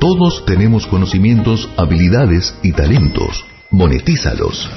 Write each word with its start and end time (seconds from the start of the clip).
Todos 0.00 0.44
tenemos 0.44 0.86
conocimientos, 0.86 1.68
habilidades 1.76 2.56
y 2.62 2.70
talentos. 2.70 3.44
Monetízalos. 3.72 4.70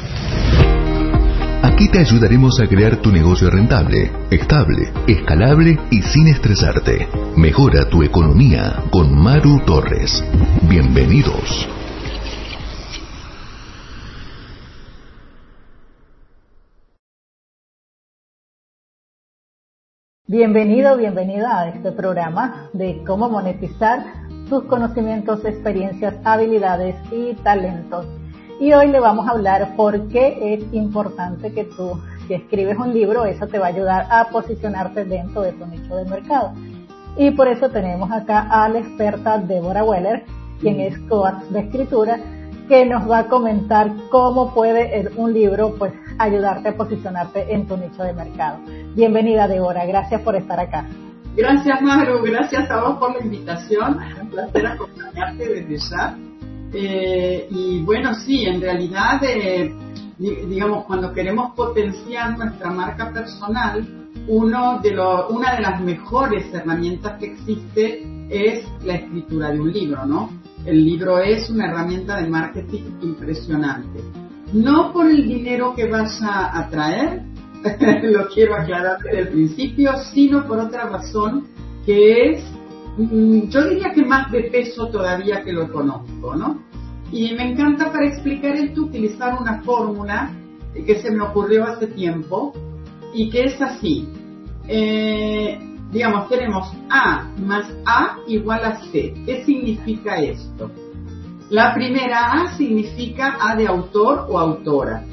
Aquí 1.61 1.89
te 1.89 1.99
ayudaremos 1.99 2.59
a 2.59 2.67
crear 2.67 2.97
tu 2.97 3.11
negocio 3.11 3.51
rentable, 3.51 4.11
estable, 4.31 4.91
escalable 5.07 5.77
y 5.91 6.01
sin 6.01 6.27
estresarte. 6.27 7.07
Mejora 7.35 7.87
tu 7.87 8.01
economía 8.01 8.83
con 8.89 9.13
Maru 9.13 9.59
Torres. 9.63 10.23
Bienvenidos. 10.67 11.67
Bienvenido, 20.25 20.97
bienvenida 20.97 21.59
a 21.59 21.69
este 21.69 21.91
programa 21.91 22.69
de 22.73 23.03
cómo 23.05 23.29
monetizar 23.29 24.21
tus 24.51 24.65
conocimientos, 24.65 25.45
experiencias, 25.45 26.13
habilidades 26.25 26.97
y 27.09 27.33
talentos. 27.35 28.05
Y 28.59 28.73
hoy 28.73 28.87
le 28.87 28.99
vamos 28.99 29.25
a 29.25 29.31
hablar 29.31 29.77
por 29.77 30.09
qué 30.09 30.53
es 30.53 30.73
importante 30.73 31.53
que 31.53 31.63
tú, 31.63 31.97
si 32.27 32.33
escribes 32.33 32.77
un 32.77 32.93
libro, 32.93 33.23
eso 33.23 33.47
te 33.47 33.59
va 33.59 33.67
a 33.67 33.69
ayudar 33.69 34.07
a 34.11 34.27
posicionarte 34.27 35.05
dentro 35.05 35.43
de 35.43 35.53
tu 35.53 35.65
nicho 35.67 35.95
de 35.95 36.03
mercado. 36.03 36.51
Y 37.15 37.31
por 37.31 37.47
eso 37.47 37.69
tenemos 37.69 38.11
acá 38.11 38.45
a 38.51 38.67
la 38.67 38.79
experta 38.79 39.37
Débora 39.37 39.85
Weller, 39.85 40.25
quien 40.59 40.81
es 40.81 40.99
coach 41.07 41.41
de 41.49 41.61
escritura, 41.61 42.19
que 42.67 42.85
nos 42.85 43.09
va 43.09 43.19
a 43.19 43.27
comentar 43.29 43.89
cómo 44.09 44.53
puede 44.53 45.09
un 45.15 45.33
libro 45.33 45.75
pues 45.79 45.93
ayudarte 46.19 46.69
a 46.69 46.75
posicionarte 46.75 47.53
en 47.53 47.67
tu 47.67 47.77
nicho 47.77 48.03
de 48.03 48.11
mercado. 48.11 48.57
Bienvenida 48.95 49.47
Débora, 49.47 49.85
gracias 49.85 50.19
por 50.21 50.35
estar 50.35 50.59
acá. 50.59 50.85
Gracias 51.35 51.81
Maru, 51.81 52.21
gracias 52.23 52.69
a 52.69 52.81
vos 52.81 52.97
por 52.97 53.13
la 53.13 53.23
invitación, 53.23 53.97
un 54.21 54.29
placer 54.29 54.67
acompañarte 54.67 55.47
desde 55.47 55.77
ya. 55.77 56.17
Eh, 56.73 57.47
y 57.49 57.81
bueno, 57.83 58.13
sí, 58.15 58.45
en 58.45 58.59
realidad, 58.59 59.23
eh, 59.23 59.73
digamos, 60.17 60.85
cuando 60.85 61.13
queremos 61.13 61.55
potenciar 61.55 62.37
nuestra 62.37 62.69
marca 62.69 63.11
personal, 63.11 63.87
uno 64.27 64.79
de 64.79 64.91
una 65.29 65.55
de 65.55 65.61
las 65.61 65.81
mejores 65.81 66.53
herramientas 66.53 67.17
que 67.17 67.27
existe 67.27 68.03
es 68.29 68.65
la 68.83 68.95
escritura 68.95 69.51
de 69.51 69.61
un 69.61 69.71
libro, 69.71 70.05
¿no? 70.05 70.29
El 70.65 70.83
libro 70.83 71.19
es 71.19 71.49
una 71.49 71.67
herramienta 71.67 72.21
de 72.21 72.29
marketing 72.29 72.83
impresionante. 73.01 74.01
No 74.51 74.91
por 74.91 75.09
el 75.09 75.27
dinero 75.27 75.73
que 75.75 75.89
vas 75.89 76.21
a 76.21 76.67
traer, 76.69 77.30
lo 78.03 78.27
quiero 78.29 78.55
aclarar 78.55 78.99
desde 79.03 79.19
el 79.19 79.27
principio, 79.29 79.91
sino 80.13 80.45
por 80.47 80.59
otra 80.59 80.89
razón 80.89 81.47
que 81.85 82.31
es, 82.31 82.43
mm, 82.97 83.49
yo 83.49 83.67
diría 83.69 83.91
que 83.93 84.05
más 84.05 84.31
de 84.31 84.43
peso 84.43 84.87
todavía 84.87 85.43
que 85.43 85.53
lo 85.53 85.63
económico, 85.63 86.35
¿no? 86.35 86.59
Y 87.11 87.33
me 87.33 87.51
encanta 87.51 87.91
para 87.91 88.07
explicar 88.07 88.55
esto 88.55 88.83
utilizar 88.83 89.37
una 89.39 89.61
fórmula 89.63 90.31
que 90.73 91.01
se 91.01 91.11
me 91.11 91.23
ocurrió 91.23 91.65
hace 91.65 91.87
tiempo 91.87 92.53
y 93.13 93.29
que 93.29 93.45
es 93.45 93.61
así. 93.61 94.07
Eh, 94.67 95.59
digamos, 95.91 96.29
tenemos 96.29 96.71
A 96.89 97.27
más 97.37 97.69
A 97.85 98.17
igual 98.27 98.63
a 98.63 98.79
C. 98.91 99.13
¿Qué 99.25 99.43
significa 99.45 100.15
esto? 100.15 100.71
La 101.49 101.73
primera 101.73 102.31
A 102.31 102.57
significa 102.57 103.37
A 103.41 103.57
de 103.57 103.67
autor 103.67 104.25
o 104.29 104.39
autora. 104.39 105.03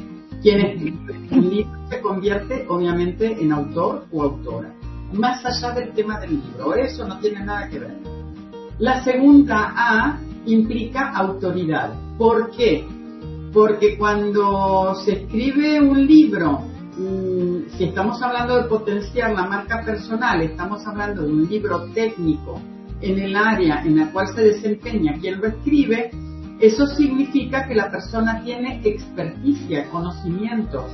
Quien 0.42 0.60
escribe 0.60 1.18
un 1.32 1.50
libro 1.50 1.78
se 1.88 2.00
convierte 2.00 2.66
obviamente 2.68 3.40
en 3.40 3.52
autor 3.52 4.06
o 4.12 4.22
autora, 4.22 4.72
más 5.12 5.44
allá 5.44 5.72
del 5.72 5.92
tema 5.92 6.20
del 6.20 6.32
libro, 6.32 6.74
eso 6.74 7.06
no 7.06 7.18
tiene 7.18 7.44
nada 7.44 7.68
que 7.68 7.78
ver. 7.78 7.96
La 8.78 9.02
segunda 9.02 9.72
A 9.76 10.20
implica 10.46 11.10
autoridad. 11.10 11.92
¿Por 12.16 12.50
qué? 12.50 12.86
Porque 13.52 13.96
cuando 13.98 14.94
se 15.04 15.12
escribe 15.12 15.80
un 15.80 16.06
libro, 16.06 16.60
mm, 16.96 17.76
si 17.76 17.84
estamos 17.84 18.20
hablando 18.22 18.56
de 18.56 18.68
potenciar 18.68 19.32
la 19.32 19.46
marca 19.46 19.82
personal, 19.84 20.42
estamos 20.42 20.86
hablando 20.86 21.22
de 21.22 21.32
un 21.32 21.48
libro 21.48 21.86
técnico 21.94 22.60
en 23.00 23.18
el 23.18 23.36
área 23.36 23.82
en 23.84 23.96
la 23.96 24.12
cual 24.12 24.28
se 24.34 24.42
desempeña 24.42 25.14
quien 25.20 25.40
lo 25.40 25.46
escribe, 25.46 26.10
eso 26.60 26.86
significa 26.86 27.66
que 27.66 27.74
la 27.74 27.90
persona 27.90 28.40
tiene 28.42 28.80
experticia, 28.84 29.88
conocimientos, 29.90 30.90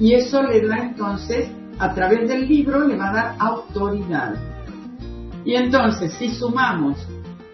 y 0.00 0.14
eso 0.14 0.42
le 0.42 0.66
da 0.66 0.78
entonces, 0.78 1.48
a 1.78 1.94
través 1.94 2.28
del 2.28 2.48
libro, 2.48 2.86
le 2.86 2.96
va 2.96 3.10
a 3.10 3.12
dar 3.12 3.36
autoridad. 3.38 4.34
Y 5.44 5.54
entonces, 5.54 6.12
si 6.14 6.30
sumamos 6.30 6.96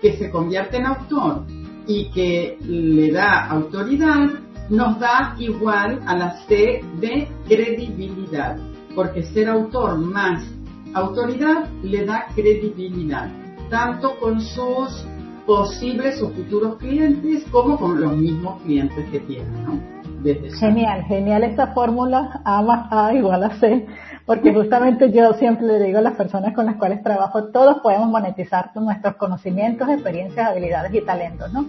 que 0.00 0.16
se 0.16 0.30
convierte 0.30 0.78
en 0.78 0.86
autor 0.86 1.44
y 1.86 2.10
que 2.10 2.56
le 2.62 3.12
da 3.12 3.46
autoridad, 3.46 4.30
nos 4.70 4.98
da 4.98 5.34
igual 5.38 6.00
a 6.06 6.16
la 6.16 6.30
C 6.46 6.82
de 7.00 7.28
credibilidad, 7.46 8.56
porque 8.94 9.22
ser 9.22 9.48
autor 9.48 9.98
más 9.98 10.44
autoridad 10.94 11.68
le 11.82 12.04
da 12.04 12.26
credibilidad, 12.34 13.30
tanto 13.68 14.18
con 14.18 14.40
sus 14.40 15.04
posibles 15.46 16.20
o 16.22 16.30
futuros 16.30 16.76
clientes 16.76 17.44
como 17.50 17.78
con 17.78 18.00
los 18.00 18.16
mismos 18.16 18.60
clientes 18.62 19.08
que 19.10 19.20
tienen, 19.20 19.64
¿no? 19.64 20.00
genial, 20.58 21.02
genial 21.04 21.44
esa 21.44 21.68
fórmula 21.68 22.40
A 22.44 22.62
más 22.62 22.92
A 22.92 23.14
igual 23.14 23.44
a 23.44 23.50
C, 23.58 23.86
porque 24.26 24.52
justamente 24.54 25.10
yo 25.10 25.32
siempre 25.34 25.66
le 25.66 25.82
digo 25.82 25.98
a 25.98 26.02
las 26.02 26.14
personas 26.14 26.54
con 26.54 26.66
las 26.66 26.76
cuales 26.76 27.02
trabajo, 27.02 27.44
todos 27.44 27.78
podemos 27.82 28.08
monetizar 28.08 28.70
nuestros 28.74 29.16
conocimientos, 29.16 29.88
experiencias, 29.88 30.48
habilidades 30.48 30.94
y 30.94 31.00
talentos, 31.00 31.52
¿no? 31.52 31.66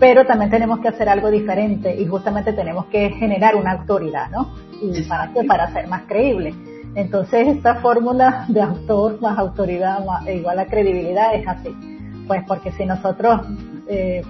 Pero 0.00 0.26
también 0.26 0.50
tenemos 0.50 0.80
que 0.80 0.88
hacer 0.88 1.08
algo 1.08 1.30
diferente 1.30 1.94
y 1.94 2.06
justamente 2.06 2.52
tenemos 2.52 2.86
que 2.86 3.10
generar 3.10 3.54
una 3.54 3.72
autoridad, 3.72 4.30
¿no? 4.30 4.52
¿Y 4.82 5.02
para? 5.02 5.30
Para 5.46 5.72
ser 5.72 5.86
más 5.86 6.02
creíble. 6.08 6.54
Entonces 6.96 7.48
esta 7.48 7.76
fórmula 7.76 8.46
de 8.48 8.60
autor 8.62 9.20
más 9.20 9.38
autoridad 9.38 10.04
más, 10.04 10.28
igual 10.28 10.58
a 10.58 10.66
credibilidad 10.66 11.34
es 11.34 11.46
así 11.46 11.91
pues 12.26 12.42
porque 12.46 12.72
si 12.72 12.84
nosotros 12.84 13.42
eh, 13.88 14.22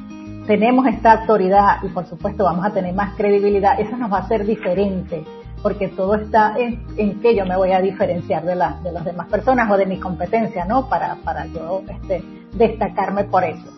tenemos 0.46 0.86
esta 0.86 1.12
autoridad 1.20 1.76
y 1.82 1.88
por 1.88 2.06
supuesto 2.06 2.44
vamos 2.44 2.64
a 2.64 2.70
tener 2.70 2.94
más 2.94 3.14
credibilidad, 3.14 3.78
eso 3.78 3.96
nos 3.96 4.12
va 4.12 4.18
a 4.18 4.20
hacer 4.20 4.44
diferente, 4.44 5.24
porque 5.62 5.88
todo 5.88 6.16
está 6.16 6.54
en, 6.58 6.82
en 6.96 7.20
que 7.20 7.36
yo 7.36 7.46
me 7.46 7.56
voy 7.56 7.72
a 7.72 7.80
diferenciar 7.80 8.44
de, 8.44 8.56
la, 8.56 8.78
de 8.82 8.92
las 8.92 9.04
demás 9.04 9.28
personas 9.28 9.70
o 9.70 9.76
de 9.76 9.86
mi 9.86 9.98
competencia, 9.98 10.64
¿no? 10.64 10.88
Para, 10.88 11.16
para 11.16 11.46
yo 11.46 11.82
este, 11.88 12.22
destacarme 12.54 13.24
por 13.24 13.44
eso. 13.44 13.70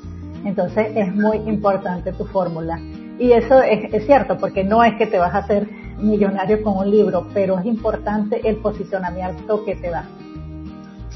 Entonces 0.44 0.88
es 0.94 1.14
muy 1.14 1.38
importante 1.46 2.12
tu 2.12 2.24
fórmula. 2.26 2.78
Y 3.18 3.32
eso 3.32 3.62
es, 3.62 3.92
es, 3.92 4.06
cierto, 4.06 4.36
porque 4.38 4.64
no 4.64 4.82
es 4.82 4.94
que 4.96 5.06
te 5.06 5.18
vas 5.18 5.34
a 5.34 5.38
hacer 5.38 5.68
millonario 5.98 6.62
con 6.62 6.76
un 6.76 6.90
libro, 6.90 7.28
pero 7.32 7.58
es 7.58 7.66
importante 7.66 8.40
el 8.48 8.56
posicionamiento 8.56 9.64
que 9.64 9.76
te 9.76 9.90
da. 9.90 10.04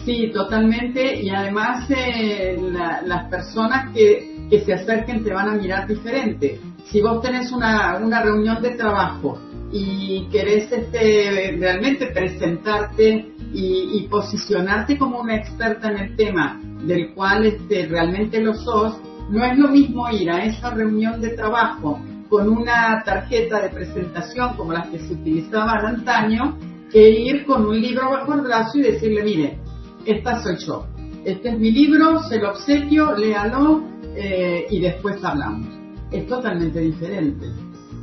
Sí, 0.04 0.31
totalmente. 0.32 1.20
Y 1.20 1.31
además 1.31 1.88
eh, 1.91 2.56
las 3.04 3.25
personas 3.28 3.92
que, 3.92 4.47
que, 4.50 4.60
se 4.60 4.75
acerquen 4.75 5.25
te 5.25 5.32
van 5.32 5.48
a 5.48 5.54
mirar 5.54 5.86
diferente. 5.86 6.60
Si 6.84 7.00
vos 7.00 7.20
tenés 7.20 7.53
una, 7.53 7.98
una 7.98 8.22
reunión 8.22 8.62
de 8.62 8.70
trabajo 8.70 9.38
y 9.70 10.26
querés 10.31 10.72
este, 10.72 11.56
realmente 11.58 12.06
presentarte 12.06 13.32
y, 13.53 13.98
y, 13.98 14.08
posicionarte 14.08 14.97
como 14.97 15.20
una 15.20 15.37
experta 15.37 15.91
en 15.91 15.98
el 15.98 16.16
tema 16.16 16.60
del 16.84 17.12
cual 17.14 17.44
este, 17.44 17.87
realmente 17.87 18.41
lo 18.41 18.54
sos, 18.54 18.97
no 19.31 19.44
es 19.44 19.58
lo 19.58 19.69
mismo 19.69 20.08
ir 20.10 20.31
a 20.31 20.44
esa 20.44 20.70
reunión 20.70 21.20
de 21.20 21.31
trabajo 21.31 22.00
con 22.31 22.48
una 22.48 23.03
tarjeta 23.04 23.60
de 23.60 23.70
presentación 23.70 24.54
como 24.56 24.72
las 24.72 24.88
que 24.88 24.98
se 25.00 25.14
utilizaban 25.14 25.84
antaño 25.84 26.58
que 26.91 27.10
ir 27.10 27.44
con 27.44 27.66
un 27.66 27.81
libro 27.81 28.10
bajo 28.10 28.34
el 28.34 28.41
brazo 28.42 28.78
y 28.78 28.82
decirle, 28.82 29.22
mire, 29.22 29.58
esta 30.08 30.42
soy 30.42 30.56
yo. 30.56 30.86
Este 31.24 31.50
es 31.50 31.58
mi 31.58 31.70
libro, 31.70 32.20
se 32.22 32.38
lo 32.38 32.50
obsequio, 32.50 33.14
léalo 33.16 33.82
eh, 34.14 34.66
y 34.70 34.81
después 34.81 35.22
hablamos. 35.22 35.69
Es 36.10 36.26
totalmente 36.26 36.81
diferente. 36.81 37.46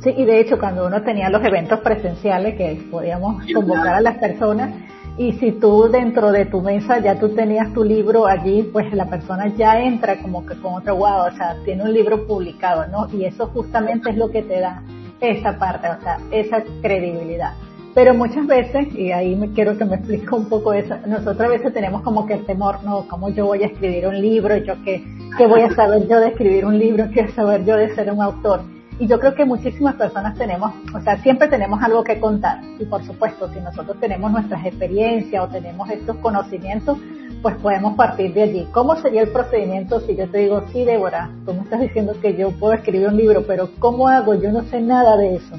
Sí, 0.02 0.10
y 0.16 0.24
de 0.24 0.40
hecho 0.40 0.58
cuando 0.58 0.86
uno 0.86 1.02
tenía 1.02 1.28
los 1.30 1.44
eventos 1.44 1.80
presenciales 1.80 2.56
que 2.56 2.86
podíamos 2.90 3.42
convocar 3.52 3.94
a 3.94 4.00
las 4.00 4.18
personas 4.18 4.70
y 5.18 5.32
si 5.32 5.52
tú 5.52 5.88
dentro 5.90 6.30
de 6.30 6.44
tu 6.44 6.60
mesa 6.60 6.98
ya 6.98 7.18
tú 7.18 7.30
tenías 7.30 7.72
tu 7.72 7.82
libro 7.82 8.26
allí, 8.26 8.62
pues 8.70 8.92
la 8.92 9.06
persona 9.06 9.48
ya 9.56 9.80
entra 9.80 10.20
como 10.20 10.44
que 10.44 10.54
con 10.60 10.74
otro 10.74 10.96
wow, 10.96 11.26
o 11.26 11.36
sea, 11.36 11.56
tiene 11.64 11.84
un 11.84 11.92
libro 11.92 12.26
publicado, 12.26 12.86
¿no? 12.88 13.08
Y 13.12 13.24
eso 13.24 13.46
justamente 13.48 14.10
es 14.10 14.16
lo 14.16 14.30
que 14.30 14.42
te 14.42 14.60
da 14.60 14.82
esa 15.20 15.58
parte, 15.58 15.88
o 15.88 16.00
sea, 16.02 16.18
esa 16.30 16.62
credibilidad. 16.82 17.54
Pero 17.96 18.12
muchas 18.12 18.46
veces, 18.46 18.94
y 18.94 19.10
ahí 19.10 19.34
me 19.36 19.52
quiero 19.52 19.78
que 19.78 19.86
me 19.86 19.96
explique 19.96 20.28
un 20.34 20.50
poco 20.50 20.74
eso, 20.74 20.94
nosotros 21.06 21.40
a 21.40 21.48
veces 21.48 21.72
tenemos 21.72 22.02
como 22.02 22.26
que 22.26 22.34
el 22.34 22.44
temor, 22.44 22.84
no, 22.84 23.08
¿cómo 23.08 23.30
yo 23.30 23.46
voy 23.46 23.62
a 23.62 23.68
escribir 23.68 24.06
un 24.06 24.20
libro? 24.20 24.54
¿Yo 24.58 24.74
qué, 24.84 25.02
qué 25.38 25.46
voy 25.46 25.62
a 25.62 25.74
saber 25.74 26.06
yo 26.06 26.20
de 26.20 26.28
escribir 26.28 26.66
un 26.66 26.78
libro? 26.78 27.08
¿Qué 27.08 27.22
voy 27.22 27.30
a 27.30 27.34
saber 27.34 27.64
yo 27.64 27.74
de 27.74 27.94
ser 27.94 28.12
un 28.12 28.20
autor? 28.20 28.60
Y 28.98 29.06
yo 29.06 29.18
creo 29.18 29.34
que 29.34 29.46
muchísimas 29.46 29.94
personas 29.94 30.36
tenemos, 30.36 30.74
o 30.94 31.00
sea, 31.00 31.16
siempre 31.22 31.48
tenemos 31.48 31.82
algo 31.82 32.04
que 32.04 32.20
contar. 32.20 32.60
Y 32.78 32.84
por 32.84 33.02
supuesto, 33.02 33.50
si 33.54 33.60
nosotros 33.60 33.98
tenemos 33.98 34.30
nuestras 34.30 34.66
experiencias 34.66 35.42
o 35.42 35.48
tenemos 35.48 35.88
estos 35.88 36.16
conocimientos, 36.16 36.98
pues 37.40 37.56
podemos 37.56 37.96
partir 37.96 38.34
de 38.34 38.42
allí. 38.42 38.68
¿Cómo 38.72 38.96
sería 38.96 39.22
el 39.22 39.30
procedimiento 39.30 40.00
si 40.00 40.16
yo 40.16 40.28
te 40.28 40.40
digo, 40.40 40.62
sí, 40.70 40.84
Débora, 40.84 41.30
tú 41.46 41.54
me 41.54 41.62
estás 41.62 41.80
diciendo 41.80 42.14
que 42.20 42.36
yo 42.36 42.50
puedo 42.50 42.74
escribir 42.74 43.08
un 43.08 43.16
libro, 43.16 43.46
pero 43.46 43.70
¿cómo 43.78 44.06
hago? 44.06 44.34
Yo 44.34 44.52
no 44.52 44.64
sé 44.64 44.82
nada 44.82 45.16
de 45.16 45.36
eso. 45.36 45.56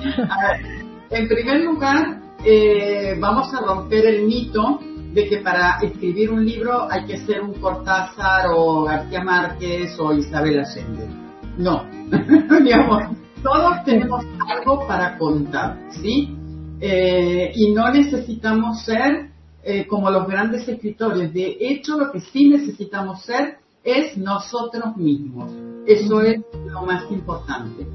en 1.10 1.28
primer 1.28 1.60
lugar, 1.62 2.20
eh, 2.44 3.16
vamos 3.18 3.52
a 3.54 3.60
romper 3.60 4.06
el 4.06 4.26
mito 4.26 4.80
de 5.12 5.28
que 5.28 5.38
para 5.38 5.78
escribir 5.80 6.30
un 6.30 6.44
libro 6.44 6.90
hay 6.90 7.04
que 7.06 7.18
ser 7.18 7.40
un 7.40 7.54
Cortázar 7.54 8.48
o 8.54 8.84
García 8.84 9.22
Márquez 9.22 9.98
o 9.98 10.12
Isabel 10.12 10.60
Allende. 10.60 11.08
No, 11.56 11.84
digamos, 12.64 13.16
todos 13.42 13.84
tenemos 13.84 14.24
algo 14.48 14.86
para 14.86 15.16
contar, 15.16 15.78
¿sí? 16.02 16.36
Eh, 16.80 17.52
y 17.54 17.70
no 17.72 17.90
necesitamos 17.90 18.82
ser 18.84 19.30
eh, 19.62 19.86
como 19.86 20.10
los 20.10 20.26
grandes 20.26 20.66
escritores. 20.68 21.32
De 21.32 21.56
hecho, 21.60 21.96
lo 21.96 22.10
que 22.10 22.20
sí 22.20 22.48
necesitamos 22.48 23.22
ser 23.22 23.58
es 23.84 24.16
nosotros 24.16 24.96
mismos. 24.96 25.52
Eso 25.86 26.20
es 26.22 26.40
lo 26.66 26.82
más 26.82 27.10
importante. 27.10 27.86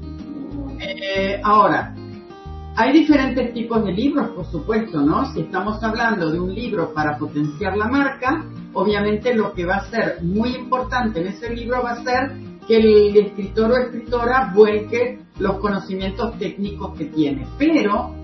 Ahora, 1.42 1.94
hay 2.76 2.92
diferentes 2.92 3.52
tipos 3.52 3.84
de 3.84 3.92
libros, 3.92 4.30
por 4.30 4.46
supuesto, 4.46 5.00
¿no? 5.00 5.32
Si 5.32 5.40
estamos 5.40 5.82
hablando 5.82 6.30
de 6.30 6.40
un 6.40 6.54
libro 6.54 6.94
para 6.94 7.18
potenciar 7.18 7.76
la 7.76 7.88
marca, 7.88 8.44
obviamente 8.72 9.34
lo 9.34 9.52
que 9.52 9.66
va 9.66 9.76
a 9.76 9.90
ser 9.90 10.22
muy 10.22 10.54
importante 10.54 11.20
en 11.20 11.28
ese 11.28 11.54
libro 11.54 11.82
va 11.82 11.92
a 11.92 12.04
ser 12.04 12.32
que 12.66 12.76
el 12.76 13.16
escritor 13.16 13.72
o 13.72 13.76
escritora 13.76 14.52
vuelque 14.54 15.18
los 15.40 15.58
conocimientos 15.58 16.38
técnicos 16.38 16.96
que 16.96 17.06
tiene. 17.06 17.46
Pero 17.58 18.14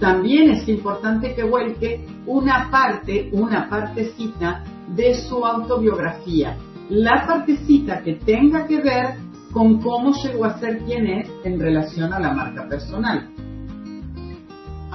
también 0.00 0.50
es 0.50 0.68
importante 0.68 1.34
que 1.34 1.44
vuelque 1.44 2.04
una 2.26 2.70
parte, 2.70 3.28
una 3.32 3.68
partecita 3.68 4.64
de 4.88 5.14
su 5.14 5.44
autobiografía. 5.46 6.56
La 6.90 7.24
partecita 7.26 8.02
que 8.02 8.14
tenga 8.14 8.66
que 8.66 8.80
ver 8.80 9.14
con 9.52 9.80
cómo 9.80 10.12
llegó 10.12 10.44
a 10.46 10.58
ser 10.58 10.80
quien 10.80 11.06
es 11.06 11.30
en 11.44 11.60
relación 11.60 12.12
a 12.12 12.18
la 12.18 12.32
marca 12.32 12.68
personal. 12.68 13.30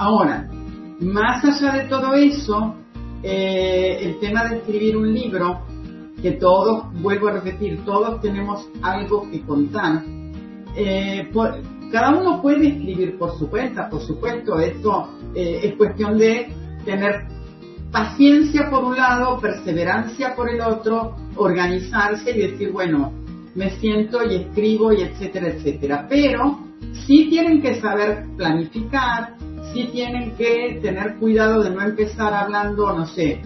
Ahora, 0.00 0.48
más 1.00 1.44
allá 1.44 1.82
de 1.82 1.84
todo 1.84 2.14
eso, 2.14 2.74
eh, 3.22 3.98
el 4.00 4.18
tema 4.18 4.44
de 4.44 4.56
escribir 4.56 4.96
un 4.96 5.12
libro, 5.12 5.60
que 6.22 6.32
todos, 6.32 6.90
vuelvo 7.02 7.28
a 7.28 7.32
repetir, 7.32 7.84
todos 7.84 8.18
tenemos 8.22 8.66
algo 8.80 9.30
que 9.30 9.42
contar. 9.42 10.02
Eh, 10.74 11.30
cada 11.92 12.18
uno 12.18 12.40
puede 12.40 12.68
escribir 12.68 13.18
por 13.18 13.38
su 13.38 13.50
cuenta, 13.50 13.90
por 13.90 14.00
supuesto, 14.00 14.58
esto 14.58 15.10
eh, 15.34 15.60
es 15.64 15.74
cuestión 15.74 16.16
de 16.16 16.50
tener 16.86 17.26
paciencia 17.92 18.70
por 18.70 18.84
un 18.84 18.96
lado, 18.96 19.38
perseverancia 19.38 20.34
por 20.34 20.48
el 20.48 20.62
otro, 20.62 21.14
organizarse 21.36 22.30
y 22.30 22.38
decir, 22.38 22.72
bueno, 22.72 23.12
me 23.54 23.68
siento 23.78 24.24
y 24.24 24.36
escribo 24.36 24.94
y 24.94 25.02
etcétera, 25.02 25.48
etcétera. 25.48 26.06
Pero 26.08 26.58
sí 27.06 27.28
tienen 27.28 27.60
que 27.60 27.78
saber 27.82 28.24
planificar, 28.38 29.34
sí 29.72 29.88
tienen 29.92 30.36
que 30.36 30.78
tener 30.82 31.16
cuidado 31.16 31.62
de 31.62 31.70
no 31.70 31.82
empezar 31.82 32.32
hablando, 32.34 32.92
no 32.92 33.06
sé, 33.06 33.42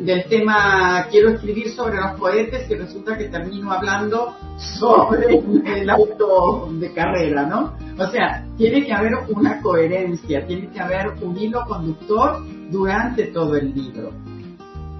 del 0.00 0.24
tema 0.24 1.06
quiero 1.10 1.30
escribir 1.30 1.70
sobre 1.70 1.96
los 1.96 2.18
cohetes 2.18 2.70
y 2.70 2.74
resulta 2.74 3.18
que 3.18 3.28
termino 3.28 3.70
hablando 3.70 4.34
sobre 4.56 5.36
el 5.66 5.90
auto 5.90 6.68
de 6.72 6.92
carrera, 6.92 7.46
¿no? 7.46 7.74
O 7.98 8.10
sea, 8.10 8.46
tiene 8.56 8.84
que 8.84 8.92
haber 8.92 9.12
una 9.28 9.60
coherencia, 9.60 10.46
tiene 10.46 10.70
que 10.70 10.80
haber 10.80 11.08
un 11.22 11.36
hilo 11.36 11.64
conductor 11.66 12.42
durante 12.70 13.26
todo 13.26 13.56
el 13.56 13.74
libro. 13.74 14.12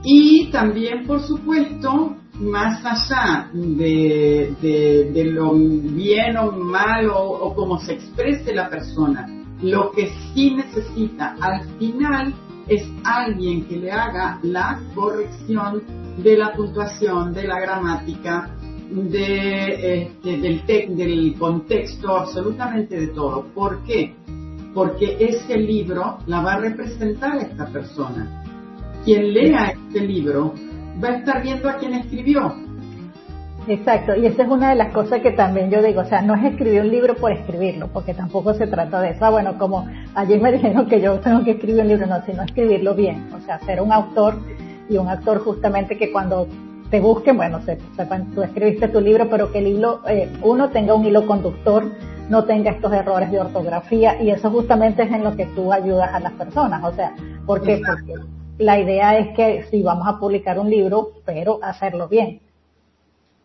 Y 0.02 0.50
también, 0.50 1.06
por 1.06 1.20
supuesto, 1.20 2.16
más 2.34 2.82
allá 2.84 3.50
de, 3.52 4.54
de, 5.12 5.24
lo 5.24 5.52
bien 5.52 6.36
o 6.38 6.52
mal 6.52 7.10
o, 7.10 7.22
o 7.22 7.54
cómo 7.54 7.78
se 7.80 7.92
exprese 7.94 8.54
la 8.54 8.70
persona, 8.70 9.26
lo 9.62 9.90
que 9.92 10.10
sí 10.32 10.54
necesita 10.54 11.36
al 11.40 11.64
final 11.78 12.34
es 12.68 12.88
alguien 13.04 13.66
que 13.66 13.76
le 13.76 13.90
haga 13.90 14.38
la 14.42 14.80
corrección 14.94 15.82
de 16.18 16.36
la 16.36 16.52
puntuación, 16.52 17.32
de 17.32 17.44
la 17.44 17.60
gramática, 17.60 18.54
de, 18.90 20.02
este, 20.02 20.36
del, 20.38 20.96
del 20.96 21.34
contexto, 21.38 22.16
absolutamente 22.16 22.98
de 22.98 23.08
todo. 23.08 23.46
¿Por 23.54 23.82
qué? 23.84 24.14
Porque 24.74 25.16
ese 25.18 25.56
libro 25.56 26.18
la 26.26 26.42
va 26.42 26.54
a 26.54 26.58
representar 26.58 27.38
esta 27.38 27.66
persona. 27.66 28.44
Quien 29.04 29.32
lea 29.32 29.72
este 29.72 30.06
libro 30.06 30.54
va 31.02 31.08
a 31.08 31.16
estar 31.16 31.42
viendo 31.42 31.68
a 31.68 31.76
quien 31.76 31.94
escribió, 31.94 32.54
Exacto, 33.68 34.16
y 34.16 34.26
esa 34.26 34.42
es 34.42 34.48
una 34.48 34.70
de 34.70 34.74
las 34.74 34.92
cosas 34.92 35.20
que 35.20 35.32
también 35.32 35.70
yo 35.70 35.82
digo, 35.82 36.00
o 36.00 36.04
sea, 36.04 36.22
no 36.22 36.34
es 36.34 36.44
escribir 36.44 36.80
un 36.80 36.88
libro 36.88 37.14
por 37.14 37.30
escribirlo, 37.30 37.88
porque 37.88 38.14
tampoco 38.14 38.54
se 38.54 38.66
trata 38.66 39.00
de 39.00 39.10
eso. 39.10 39.24
Ah, 39.24 39.30
bueno, 39.30 39.58
como 39.58 39.86
ayer 40.14 40.40
me 40.40 40.52
dijeron 40.52 40.86
que 40.86 41.00
yo 41.00 41.20
tengo 41.20 41.44
que 41.44 41.52
escribir 41.52 41.82
un 41.82 41.88
libro, 41.88 42.06
no, 42.06 42.22
sino 42.24 42.42
escribirlo 42.42 42.94
bien, 42.94 43.28
o 43.34 43.40
sea, 43.40 43.58
ser 43.60 43.80
un 43.80 43.92
autor 43.92 44.38
y 44.88 44.96
un 44.96 45.08
actor 45.08 45.38
justamente 45.38 45.96
que 45.96 46.10
cuando 46.10 46.48
te 46.90 47.00
busquen, 47.00 47.36
bueno, 47.36 47.60
sepan, 47.96 48.32
tú 48.34 48.42
escribiste 48.42 48.88
tu 48.88 49.00
libro, 49.00 49.28
pero 49.30 49.52
que 49.52 49.58
el 49.58 49.68
hilo, 49.68 50.00
eh, 50.08 50.28
uno 50.42 50.70
tenga 50.70 50.94
un 50.94 51.04
hilo 51.04 51.26
conductor, 51.26 51.84
no 52.28 52.44
tenga 52.44 52.72
estos 52.72 52.92
errores 52.92 53.30
de 53.30 53.40
ortografía, 53.40 54.20
y 54.20 54.30
eso 54.30 54.50
justamente 54.50 55.04
es 55.04 55.12
en 55.12 55.22
lo 55.22 55.36
que 55.36 55.46
tú 55.46 55.72
ayudas 55.72 56.12
a 56.12 56.18
las 56.18 56.32
personas, 56.32 56.82
o 56.82 56.92
sea, 56.92 57.14
porque, 57.46 57.80
porque 57.86 58.14
la 58.58 58.80
idea 58.80 59.18
es 59.18 59.28
que 59.36 59.64
si 59.70 59.82
vamos 59.82 60.08
a 60.08 60.18
publicar 60.18 60.58
un 60.58 60.68
libro, 60.68 61.12
pero 61.24 61.60
hacerlo 61.62 62.08
bien 62.08 62.40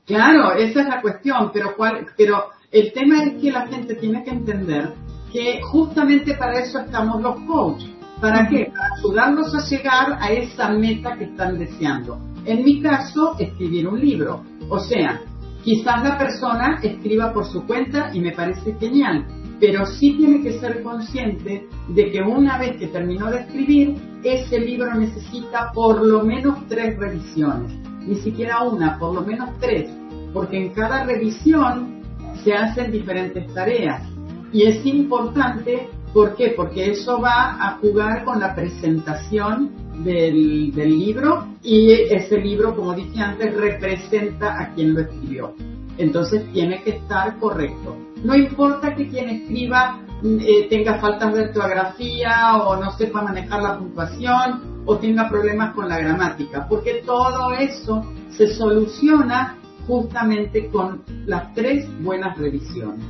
Claro, 0.06 0.54
esa 0.54 0.82
es 0.82 0.88
la 0.88 1.02
cuestión, 1.02 1.50
pero, 1.52 1.76
cuál, 1.76 2.06
pero 2.16 2.52
el 2.72 2.94
tema 2.94 3.24
es 3.24 3.42
que 3.42 3.52
la 3.52 3.66
gente 3.68 3.96
tiene 3.96 4.24
que 4.24 4.30
entender 4.30 4.94
que 5.34 5.60
justamente 5.64 6.36
para 6.36 6.60
eso 6.60 6.80
estamos 6.80 7.22
los 7.24 7.40
coaches. 7.42 7.90
¿Para 8.22 8.48
qué? 8.48 8.72
Para 8.72 8.96
ayudarlos 8.98 9.56
a 9.56 9.68
llegar 9.68 10.18
a 10.20 10.32
esa 10.32 10.70
meta 10.70 11.18
que 11.18 11.26
están 11.26 11.58
deseando. 11.58 12.20
En 12.46 12.64
mi 12.64 12.82
caso, 12.82 13.36
escribir 13.40 13.88
un 13.88 14.00
libro. 14.00 14.44
O 14.70 14.80
sea, 14.80 15.22
quizás 15.64 16.04
la 16.04 16.18
persona 16.20 16.80
escriba 16.84 17.34
por 17.34 17.46
su 17.46 17.66
cuenta 17.66 18.12
y 18.14 18.22
me 18.22 18.32
parece 18.32 18.76
genial, 18.80 19.26
pero 19.60 19.88
sí 19.88 20.16
tiene 20.18 20.44
que 20.44 20.60
ser 20.60 20.84
consciente 20.84 21.68
de 21.88 22.12
que 22.12 22.22
una 22.22 22.60
vez 22.60 22.78
que 22.78 22.88
terminó 22.88 23.32
de 23.32 23.40
escribir, 23.40 23.96
ese 24.24 24.60
libro 24.60 24.94
necesita 24.94 25.72
por 25.74 26.06
lo 26.06 26.24
menos 26.24 26.68
tres 26.68 26.96
revisiones 26.98 27.85
ni 28.06 28.16
siquiera 28.16 28.64
una, 28.64 28.98
por 28.98 29.14
lo 29.14 29.22
menos 29.22 29.50
tres, 29.60 29.90
porque 30.34 30.58
en 30.58 30.74
cada 30.74 31.04
revisión 31.04 32.02
se 32.44 32.54
hacen 32.54 32.92
diferentes 32.92 33.52
tareas. 33.54 34.04
Y 34.52 34.64
es 34.64 34.86
importante, 34.86 35.90
¿por 36.14 36.36
qué? 36.36 36.54
Porque 36.56 36.92
eso 36.92 37.20
va 37.20 37.58
a 37.60 37.78
jugar 37.78 38.24
con 38.24 38.40
la 38.40 38.54
presentación 38.56 39.72
del, 40.04 40.72
del 40.74 40.98
libro 40.98 41.48
y 41.64 41.92
ese 41.92 42.38
libro, 42.40 42.76
como 42.76 42.94
dije 42.94 43.20
antes, 43.20 43.56
representa 43.56 44.62
a 44.62 44.74
quien 44.74 44.94
lo 44.94 45.02
escribió. 45.02 45.54
Entonces 45.98 46.52
tiene 46.52 46.82
que 46.84 46.92
estar 46.92 47.38
correcto. 47.40 47.96
No 48.24 48.36
importa 48.36 48.96
que 48.96 49.08
quien 49.08 49.30
escriba 49.30 50.00
eh, 50.24 50.68
tenga 50.70 51.00
faltas 51.00 51.34
de 51.34 51.42
ortografía 51.44 52.58
o 52.58 52.76
no 52.78 52.92
sepa 52.92 53.22
manejar 53.22 53.62
la 53.62 53.78
puntuación 53.78 54.84
o 54.86 54.98
tenga 54.98 55.30
problemas 55.30 55.74
con 55.74 55.90
la 55.90 55.98
gramática, 55.98 56.68
porque 56.68 57.04
todo 57.06 57.54
eso 57.54 58.04
se 58.30 58.54
soluciona 58.54 59.58
justamente 59.88 60.68
con 60.70 61.04
las 61.26 61.54
tres 61.54 61.88
buenas 62.02 62.38
revisiones. 62.38 63.06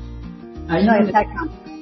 Ahí 0.68 0.86
no, 0.86 0.94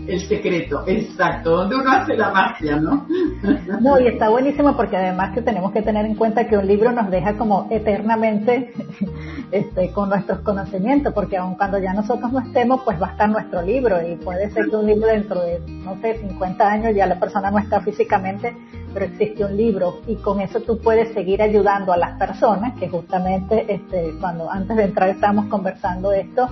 el 0.07 0.19
secreto, 0.27 0.83
exacto, 0.85 1.51
donde 1.51 1.75
uno 1.75 1.91
hace 1.91 2.15
la 2.15 2.29
magia, 2.31 2.75
¿no? 2.75 3.07
No, 3.81 3.99
y 3.99 4.07
está 4.07 4.29
buenísimo 4.29 4.75
porque 4.75 4.97
además 4.97 5.33
que 5.33 5.41
tenemos 5.41 5.71
que 5.71 5.81
tener 5.81 6.05
en 6.05 6.15
cuenta 6.15 6.47
que 6.47 6.57
un 6.57 6.67
libro 6.67 6.91
nos 6.91 7.09
deja 7.09 7.37
como 7.37 7.67
eternamente 7.69 8.73
este, 9.51 9.91
con 9.91 10.09
nuestros 10.09 10.39
conocimientos, 10.39 11.13
porque 11.13 11.37
aun 11.37 11.55
cuando 11.55 11.79
ya 11.79 11.93
nosotros 11.93 12.31
no 12.31 12.39
estemos, 12.39 12.81
pues 12.83 13.01
va 13.01 13.07
a 13.07 13.11
estar 13.11 13.29
nuestro 13.29 13.61
libro 13.61 13.97
y 14.05 14.15
puede 14.15 14.49
ser 14.51 14.69
que 14.69 14.75
un 14.75 14.85
libro 14.85 15.07
dentro 15.07 15.41
de, 15.41 15.59
no 15.67 15.95
sé, 16.01 16.17
50 16.17 16.67
años 16.67 16.95
ya 16.95 17.05
la 17.05 17.19
persona 17.19 17.49
no 17.49 17.59
está 17.59 17.81
físicamente, 17.81 18.55
pero 18.93 19.05
existe 19.05 19.45
un 19.45 19.55
libro 19.55 20.01
y 20.07 20.15
con 20.15 20.41
eso 20.41 20.59
tú 20.61 20.79
puedes 20.79 21.13
seguir 21.13 21.41
ayudando 21.41 21.93
a 21.93 21.97
las 21.97 22.17
personas, 22.17 22.73
que 22.77 22.89
justamente 22.89 23.65
este, 23.73 24.13
cuando 24.19 24.51
antes 24.51 24.75
de 24.75 24.83
entrar 24.83 25.09
estábamos 25.09 25.45
conversando 25.45 26.11
esto, 26.11 26.49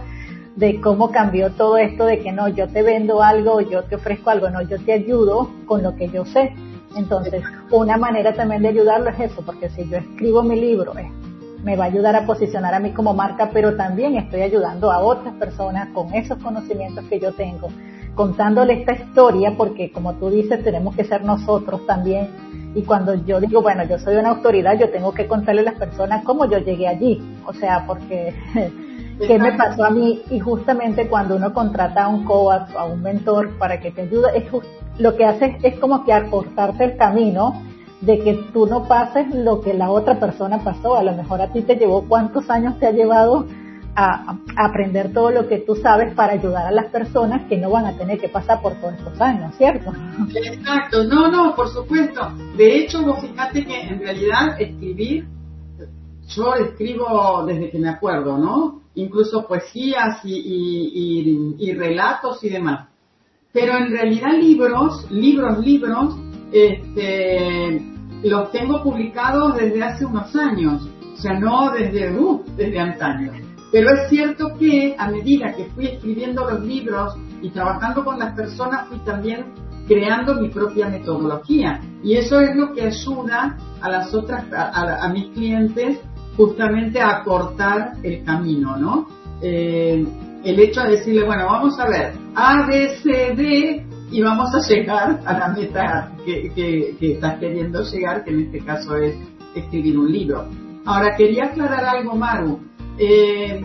de 0.56 0.82
cómo 0.82 1.12
cambió 1.12 1.52
todo 1.52 1.78
esto 1.78 2.06
de 2.06 2.20
que 2.20 2.32
no, 2.32 2.48
yo 2.50 2.68
te 2.68 2.82
vendo 2.82 3.24
algo, 3.24 3.62
yo 3.62 3.84
te 3.84 3.96
ofrezco 3.96 4.30
algo, 4.30 4.50
no, 4.50 4.62
yo 4.62 4.78
te 4.80 4.94
ayudo 4.94 5.50
con 5.66 5.82
lo 5.84 5.96
que 5.96 6.10
yo 6.10 6.26
sé. 6.26 6.54
Entonces, 6.96 7.44
una 7.72 7.98
manera 7.98 8.34
también 8.34 8.62
de 8.62 8.70
ayudarlo 8.70 9.10
es 9.12 9.32
eso, 9.32 9.42
porque 9.46 9.70
si 9.70 9.88
yo 9.90 9.98
escribo 9.98 10.44
mi 10.44 10.60
libro, 10.60 10.98
eh, 10.98 11.10
me 11.64 11.78
va 11.78 11.86
a 11.86 11.88
ayudar 11.88 12.16
a 12.16 12.26
posicionar 12.26 12.74
a 12.74 12.80
mí 12.80 12.92
como 12.92 13.14
marca, 13.14 13.50
pero 13.54 13.76
también 13.76 14.16
estoy 14.16 14.42
ayudando 14.42 14.92
a 14.92 15.00
otras 15.00 15.34
personas 15.36 15.90
con 15.90 16.14
esos 16.14 16.38
conocimientos 16.40 17.06
que 17.06 17.20
yo 17.20 17.32
tengo, 17.34 17.70
contándole 18.16 18.74
esta 18.74 18.94
historia, 18.94 19.54
porque 19.56 19.92
como 19.92 20.14
tú 20.16 20.30
dices, 20.30 20.64
tenemos 20.64 20.96
que 20.96 21.06
ser 21.06 21.24
nosotros 21.24 21.86
también 21.86 22.30
Y 22.74 22.84
cuando 22.84 23.14
yo 23.26 23.42
digo, 23.42 23.62
bueno, 23.62 23.84
yo 23.84 24.00
soy 24.00 24.16
una 24.16 24.30
autoridad, 24.30 24.80
yo 24.80 24.90
tengo 24.92 25.14
que 25.14 25.28
contarle 25.28 25.62
a 25.62 25.66
las 25.66 25.76
personas 25.76 26.24
cómo 26.24 26.46
yo 26.46 26.58
llegué 26.58 26.88
allí. 26.88 27.22
O 27.46 27.52
sea, 27.54 27.86
porque 27.86 28.34
qué 29.20 29.40
me 29.40 29.54
pasó 29.54 29.86
a 29.86 29.90
mí. 29.90 30.22
Y 30.30 30.40
justamente 30.40 31.08
cuando 31.08 31.36
uno 31.36 31.54
contrata 31.54 32.06
a 32.06 32.08
un 32.08 32.24
coach, 32.26 32.70
a 32.76 32.86
un 32.86 33.02
mentor 33.02 33.58
para 33.58 33.80
que 33.80 33.92
te 33.92 34.04
ayude, 34.04 34.38
es 34.38 34.46
lo 34.98 35.16
que 35.16 35.26
hace 35.26 35.58
es 35.64 35.80
como 35.80 36.04
que 36.04 36.14
acortarte 36.14 36.84
el 36.84 36.98
camino 36.98 37.62
de 38.02 38.20
que 38.20 38.34
tú 38.52 38.66
no 38.66 38.88
pases 38.88 39.34
lo 39.34 39.62
que 39.62 39.74
la 39.74 39.90
otra 39.92 40.20
persona 40.20 40.64
pasó. 40.64 40.98
A 40.98 41.04
lo 41.04 41.14
mejor 41.14 41.42
a 41.42 41.48
ti 41.48 41.62
te 41.62 41.76
llevó 41.76 42.08
cuántos 42.08 42.50
años 42.50 42.78
te 42.80 42.88
ha 42.88 42.92
llevado 42.92 43.46
a, 43.96 44.38
aprender 44.58 45.14
todo 45.14 45.32
lo 45.32 45.48
que 45.48 45.60
tú 45.60 45.76
sabes 45.76 46.14
para 46.14 46.34
ayudar 46.34 46.66
a 46.66 46.72
las 46.72 46.86
personas 46.88 47.44
que 47.48 47.58
no 47.58 47.70
van 47.70 47.86
a 47.86 47.98
tener 47.98 48.20
que 48.20 48.30
pasar 48.30 48.62
por 48.62 48.74
todos 48.76 48.94
estos 48.94 49.20
años, 49.22 49.56
¿cierto? 49.58 49.92
Exacto, 50.36 51.04
no, 51.04 51.30
no, 51.30 51.56
por 51.56 51.70
supuesto. 51.70 52.32
De 52.56 52.78
hecho, 52.78 53.04
vos 53.04 53.22
fíjate 53.22 53.66
que 53.66 53.82
en 53.82 54.00
realidad 54.00 54.60
escribir, 54.60 55.28
yo 56.28 56.54
escribo 56.56 57.44
desde 57.46 57.70
que 57.70 57.80
me 57.80 57.90
acuerdo, 57.90 58.38
¿no? 58.38 58.81
Incluso 58.96 59.48
poesías 59.48 60.20
y, 60.24 61.74
relatos 61.78 62.44
y 62.44 62.50
demás. 62.50 62.90
Pero 63.54 63.78
en 63.78 63.92
realidad 63.92 64.34
libros, 64.40 65.10
libros, 65.12 65.60
libros, 65.66 66.16
este, 66.52 67.82
los 68.24 68.52
tengo 68.52 68.84
publicados 68.84 69.58
desde 69.58 69.84
hace 69.84 70.06
unos 70.06 70.36
años, 70.36 70.88
o 71.14 71.18
sea, 71.18 71.40
no 71.40 71.72
desde, 71.72 72.12
uh, 72.12 72.44
desde 72.56 72.80
antaño. 72.80 73.32
Pero 73.72 73.90
es 73.94 74.10
cierto 74.10 74.58
que 74.60 74.96
a 74.98 75.10
medida 75.10 75.54
que 75.56 75.66
fui 75.66 75.88
escribiendo 75.88 76.50
los 76.50 76.62
libros 76.62 77.16
y 77.42 77.50
trabajando 77.50 78.04
con 78.04 78.20
las 78.20 78.36
personas, 78.36 78.88
fui 78.90 79.00
también 79.00 79.46
creando 79.88 80.36
mi 80.36 80.50
propia 80.50 80.90
metodología. 80.90 81.82
Y 82.04 82.16
eso 82.16 82.40
es 82.40 82.56
lo 82.56 82.74
que 82.74 82.84
ayuda 82.84 83.58
a 83.82 83.90
las 83.90 84.14
otras, 84.14 84.46
a, 84.54 85.08
mis 85.10 85.28
clientes 85.30 86.00
justamente 86.38 87.00
a 87.00 87.18
acortar 87.18 87.94
el 88.04 88.24
camino, 88.24 88.78
¿no? 88.78 89.08
Eh, 89.42 90.06
el 90.44 90.60
hecho 90.60 90.82
de 90.82 90.92
decirle, 90.92 91.24
bueno, 91.24 91.46
vamos 91.46 91.80
a 91.80 91.88
ver, 91.88 92.14
A, 92.36 92.66
B, 92.66 92.96
C, 93.04 93.34
D, 93.36 93.86
y 94.12 94.22
vamos 94.22 94.54
a 94.54 94.60
llegar 94.68 95.22
a 95.26 95.38
la 95.38 95.48
meta 95.50 96.12
que, 96.26 96.52
que, 96.54 97.14
estás 97.14 97.40
queriendo 97.40 97.84
llegar, 97.84 98.24
que 98.24 98.32
en 98.32 98.42
este 98.42 98.60
caso 98.60 98.96
es 98.98 99.16
escribir 99.56 99.98
un 99.98 100.12
libro. 100.12 100.48
Ahora, 100.86 101.16
quería 101.16 101.46
aclarar 101.46 101.86
algo, 101.86 102.16
Maru, 102.16 102.60
eh, 102.98 103.62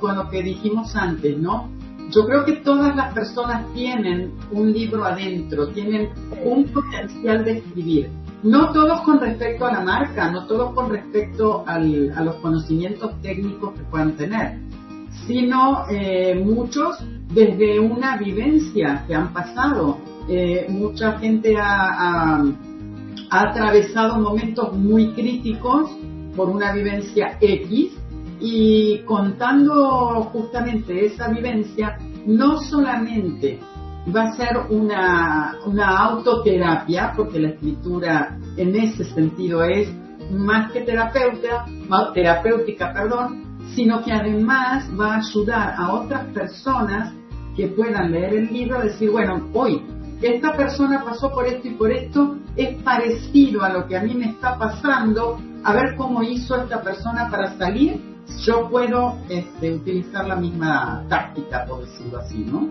con 0.00 0.16
lo 0.16 0.28
que 0.30 0.42
dijimos 0.42 0.96
antes, 0.96 1.36
¿no? 1.38 1.68
Yo 2.10 2.24
creo 2.26 2.44
que 2.44 2.54
todas 2.54 2.96
las 2.96 3.12
personas 3.12 3.72
tienen 3.72 4.32
un 4.50 4.72
libro 4.72 5.04
adentro, 5.04 5.68
tienen 5.68 6.10
un 6.42 6.64
potencial 6.64 7.44
de 7.44 7.58
escribir. 7.58 8.10
No 8.42 8.72
todos 8.72 9.02
con 9.02 9.20
respecto 9.20 9.66
a 9.66 9.72
la 9.72 9.80
marca, 9.80 10.30
no 10.30 10.46
todos 10.46 10.72
con 10.74 10.90
respecto 10.90 11.62
a 11.66 11.78
los 11.78 12.36
conocimientos 12.36 13.20
técnicos 13.20 13.74
que 13.74 13.82
puedan 13.84 14.12
tener, 14.16 14.58
sino 15.26 15.84
eh, 15.90 16.40
muchos 16.42 16.96
desde 17.32 17.78
una 17.78 18.16
vivencia 18.16 19.04
que 19.06 19.14
han 19.14 19.32
pasado. 19.32 19.98
Eh, 20.28 20.66
mucha 20.70 21.18
gente 21.18 21.56
ha, 21.58 22.42
atravesado 23.32 24.18
momentos 24.18 24.76
muy 24.76 25.12
críticos 25.12 25.88
por 26.34 26.48
una 26.48 26.72
vivencia 26.72 27.38
X 27.40 27.92
y 28.40 28.98
contando 29.04 30.30
justamente 30.32 31.06
esa 31.06 31.28
vivencia, 31.28 31.96
no 32.26 32.58
solamente 32.58 33.60
va 34.14 34.24
a 34.24 34.32
ser 34.32 34.56
una, 34.68 35.56
una 35.66 35.98
autoterapia, 35.98 37.12
porque 37.16 37.38
la 37.38 37.48
escritura 37.50 38.38
en 38.56 38.76
ese 38.76 39.04
sentido 39.04 39.62
es 39.64 39.88
más 40.30 40.70
que 40.72 40.82
terapeuta, 40.82 41.66
terapéutica, 42.14 42.92
perdón, 42.92 43.58
sino 43.74 44.02
que 44.02 44.12
además 44.12 44.88
va 44.98 45.14
a 45.14 45.18
ayudar 45.18 45.74
a 45.76 45.92
otras 45.92 46.26
personas 46.26 47.12
que 47.56 47.68
puedan 47.68 48.12
leer 48.12 48.34
el 48.34 48.52
libro 48.52 48.78
a 48.78 48.82
decir, 48.82 49.10
bueno, 49.10 49.48
hoy 49.52 49.82
esta 50.22 50.54
persona 50.54 51.02
pasó 51.04 51.32
por 51.32 51.46
esto 51.46 51.68
y 51.68 51.72
por 51.72 51.90
esto, 51.90 52.36
es 52.56 52.82
parecido 52.82 53.62
a 53.62 53.70
lo 53.70 53.86
que 53.86 53.96
a 53.96 54.02
mí 54.02 54.14
me 54.14 54.26
está 54.26 54.58
pasando, 54.58 55.40
a 55.64 55.72
ver 55.72 55.96
cómo 55.96 56.22
hizo 56.22 56.56
esta 56.56 56.82
persona 56.82 57.28
para 57.30 57.56
salir, 57.56 58.00
yo 58.44 58.68
puedo 58.68 59.16
este, 59.28 59.72
utilizar 59.72 60.26
la 60.26 60.36
misma 60.36 61.04
táctica, 61.08 61.64
por 61.66 61.80
decirlo 61.80 62.18
así, 62.18 62.44
¿no? 62.44 62.68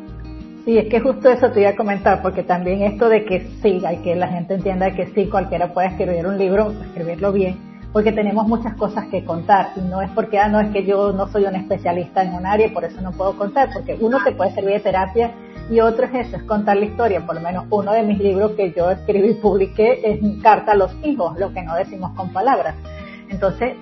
Sí, 0.69 0.77
es 0.77 0.87
que 0.87 0.99
justo 0.99 1.31
eso 1.31 1.49
te 1.49 1.61
iba 1.61 1.71
a 1.71 1.75
comentar, 1.75 2.21
porque 2.21 2.43
también 2.43 2.83
esto 2.83 3.09
de 3.09 3.25
que 3.25 3.39
sí, 3.63 3.81
hay 3.87 3.97
que 4.03 4.15
la 4.15 4.27
gente 4.27 4.53
entienda 4.53 4.91
que 4.91 5.07
sí, 5.15 5.25
cualquiera 5.25 5.73
puede 5.73 5.87
escribir 5.87 6.27
un 6.27 6.37
libro, 6.37 6.71
escribirlo 6.83 7.31
bien, 7.31 7.57
porque 7.91 8.11
tenemos 8.11 8.47
muchas 8.47 8.75
cosas 8.75 9.07
que 9.07 9.25
contar 9.25 9.71
y 9.77 9.79
no 9.79 9.99
es 10.03 10.11
porque, 10.11 10.37
ah, 10.37 10.47
no 10.47 10.59
es 10.59 10.69
que 10.69 10.85
yo 10.85 11.11
no 11.11 11.27
soy 11.29 11.45
un 11.45 11.55
especialista 11.55 12.21
en 12.21 12.35
un 12.35 12.45
área 12.45 12.67
y 12.67 12.69
por 12.69 12.85
eso 12.85 13.01
no 13.01 13.11
puedo 13.13 13.35
contar, 13.35 13.69
porque 13.73 13.97
uno 13.99 14.19
te 14.23 14.31
puede 14.31 14.51
servir 14.51 14.73
de 14.73 14.79
terapia 14.81 15.31
y 15.71 15.79
otro 15.79 16.05
es 16.05 16.27
eso, 16.27 16.37
es 16.37 16.43
contar 16.43 16.77
la 16.77 16.85
historia. 16.85 17.25
Por 17.25 17.33
lo 17.33 17.41
menos 17.41 17.65
uno 17.71 17.91
de 17.91 18.03
mis 18.03 18.19
libros 18.19 18.51
que 18.51 18.71
yo 18.71 18.91
escribí 18.91 19.29
y 19.29 19.33
publiqué 19.41 20.01
es 20.03 20.19
Carta 20.43 20.73
a 20.73 20.75
los 20.75 20.95
hijos, 21.03 21.35
lo 21.39 21.51
que 21.51 21.63
no 21.63 21.73
decimos 21.77 22.11
con 22.11 22.31
palabras. 22.31 22.75
Entonces, 23.27 23.73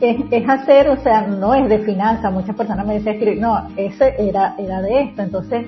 es, 0.00 0.48
hacer, 0.48 0.88
o 0.88 0.96
sea, 1.02 1.26
no 1.26 1.52
es 1.52 1.68
de 1.68 1.80
finanzas, 1.80 2.32
muchas 2.32 2.56
personas 2.56 2.86
me 2.86 2.96
dicen 2.96 3.12
escribir, 3.12 3.42
no, 3.42 3.68
ese 3.76 4.14
era, 4.18 4.54
era 4.58 4.80
de 4.80 5.02
esto. 5.02 5.20
Entonces, 5.20 5.66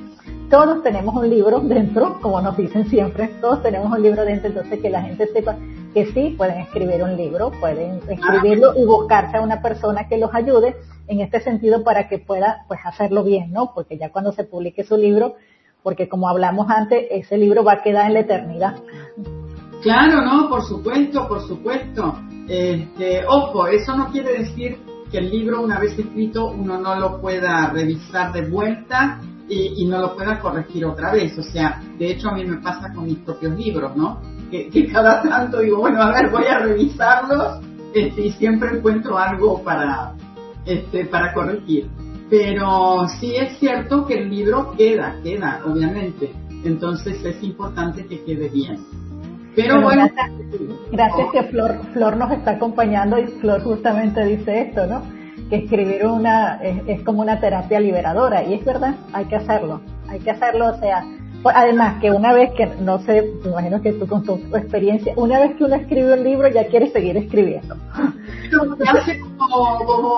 todos 0.51 0.83
tenemos 0.83 1.15
un 1.15 1.29
libro 1.29 1.61
dentro, 1.61 2.19
como 2.21 2.41
nos 2.41 2.57
dicen 2.57 2.87
siempre, 2.87 3.29
todos 3.41 3.63
tenemos 3.63 3.91
un 3.91 4.03
libro 4.03 4.25
dentro, 4.25 4.49
entonces 4.49 4.81
que 4.81 4.91
la 4.91 5.03
gente 5.03 5.27
sepa 5.29 5.57
que 5.93 6.07
sí 6.07 6.35
pueden 6.37 6.61
escribir 6.61 7.03
un 7.03 7.17
libro, 7.17 7.51
pueden 7.59 8.01
escribirlo 8.09 8.75
y 8.77 8.85
buscarse 8.85 9.39
a 9.39 9.41
una 9.41 9.61
persona 9.63 10.09
que 10.09 10.19
los 10.19 10.35
ayude 10.35 10.77
en 11.09 11.21
este 11.21 11.41
sentido 11.41 11.83
para 11.83 12.09
que 12.09 12.19
pueda 12.19 12.65
pues 12.69 12.81
hacerlo 12.85 13.25
bien, 13.25 13.53
¿no? 13.53 13.73
Porque 13.75 13.97
ya 13.99 14.11
cuando 14.11 14.33
se 14.33 14.45
publique 14.45 14.85
su 14.85 14.97
libro, 14.97 15.35
porque 15.83 16.09
como 16.09 16.29
hablamos 16.29 16.69
antes, 16.69 17.07
ese 17.11 17.39
libro 17.39 17.65
va 17.65 17.75
a 17.75 17.83
quedar 17.83 18.07
en 18.07 18.15
la 18.15 18.21
eternidad. 18.21 18.77
Claro, 19.83 20.23
no, 20.23 20.49
por 20.49 20.63
supuesto, 20.63 21.27
por 21.29 21.41
supuesto. 21.43 22.19
Este, 22.49 23.25
ojo, 23.27 23.67
eso 23.67 23.97
no 23.97 24.11
quiere 24.11 24.39
decir 24.39 24.79
que 25.11 25.19
el 25.19 25.31
libro 25.31 25.63
una 25.63 25.79
vez 25.79 25.99
escrito 25.99 26.51
uno 26.51 26.79
no 26.79 26.97
lo 26.97 27.21
pueda 27.21 27.71
revisar 27.71 28.33
de 28.33 28.43
vuelta 28.43 29.21
y, 29.49 29.85
no 29.87 30.01
lo 30.01 30.17
pueda 30.17 30.39
corregir 30.41 30.85
otra 30.85 31.13
vez. 31.13 31.37
O 31.39 31.43
sea, 31.43 31.81
de 31.99 32.11
hecho 32.11 32.29
a 32.29 32.35
mí 32.35 32.45
me 32.45 32.57
pasa 32.59 32.93
con 32.93 33.05
mis 33.05 33.19
propios 33.19 33.57
libros, 33.57 33.97
¿no? 33.97 34.21
Que, 34.51 34.91
cada 34.93 35.23
tanto 35.23 35.61
digo, 35.61 35.79
bueno, 35.79 36.03
a 36.03 36.13
ver, 36.13 36.31
voy 36.31 36.47
a 36.47 36.59
revisarlos 36.59 37.61
este, 37.95 38.27
y 38.27 38.33
siempre 38.33 38.77
encuentro 38.77 39.19
algo 39.19 39.63
para, 39.63 40.15
este, 40.65 41.05
para 41.07 41.33
corregir. 41.33 41.89
Pero 42.29 43.07
sí 43.21 43.37
es 43.37 43.59
cierto 43.59 44.07
que 44.07 44.15
el 44.15 44.31
libro 44.31 44.73
queda, 44.77 45.17
queda, 45.23 45.63
obviamente. 45.65 46.33
Entonces 46.65 47.25
es 47.25 47.43
importante 47.43 48.07
que 48.07 48.25
quede 48.25 48.49
bien. 48.49 48.85
Pero, 49.55 49.81
bueno, 49.81 50.07
gracias, 50.93 51.29
que 51.33 51.43
Flor, 51.45 51.79
Flor 51.95 52.17
nos 52.19 52.31
está 52.31 52.53
acompañando 52.53 53.19
y 53.19 53.27
Flor 53.41 53.63
justamente 53.63 54.23
dice 54.27 54.61
esto, 54.69 54.87
¿no? 54.87 55.03
Que 55.49 55.57
escribir 55.57 56.07
una 56.07 56.61
es, 56.63 57.03
como 57.03 57.23
una 57.23 57.41
terapia 57.41 57.81
liberadora 57.81 58.43
y 58.43 58.55
es 58.55 58.65
verdad, 58.65 58.97
hay 59.13 59.27
que 59.27 59.37
hacerlo, 59.37 59.81
hay 60.09 60.19
que 60.21 60.31
hacerlo, 60.31 60.71
o 60.71 60.79
sea, 60.79 61.05
pues, 61.43 61.55
además 61.57 62.01
que 62.01 62.11
una 62.11 62.33
vez 62.33 62.51
que, 62.57 62.67
no 62.81 62.99
sé, 63.01 63.33
me 63.45 63.51
imagino 63.51 63.81
que 63.81 63.93
tú 63.93 64.07
con 64.07 64.25
tu 64.25 64.35
experiencia, 64.57 65.13
una 65.17 65.39
vez 65.39 65.57
que 65.57 65.65
uno 65.65 65.77
escribe 65.77 66.15
un 66.15 66.25
libro 66.25 66.49
ya 66.49 66.67
quiere 66.67 66.91
seguir 66.91 67.17
escribiendo. 67.17 67.77
hace 68.87 69.21
como, 69.21 69.79
como, 69.85 70.17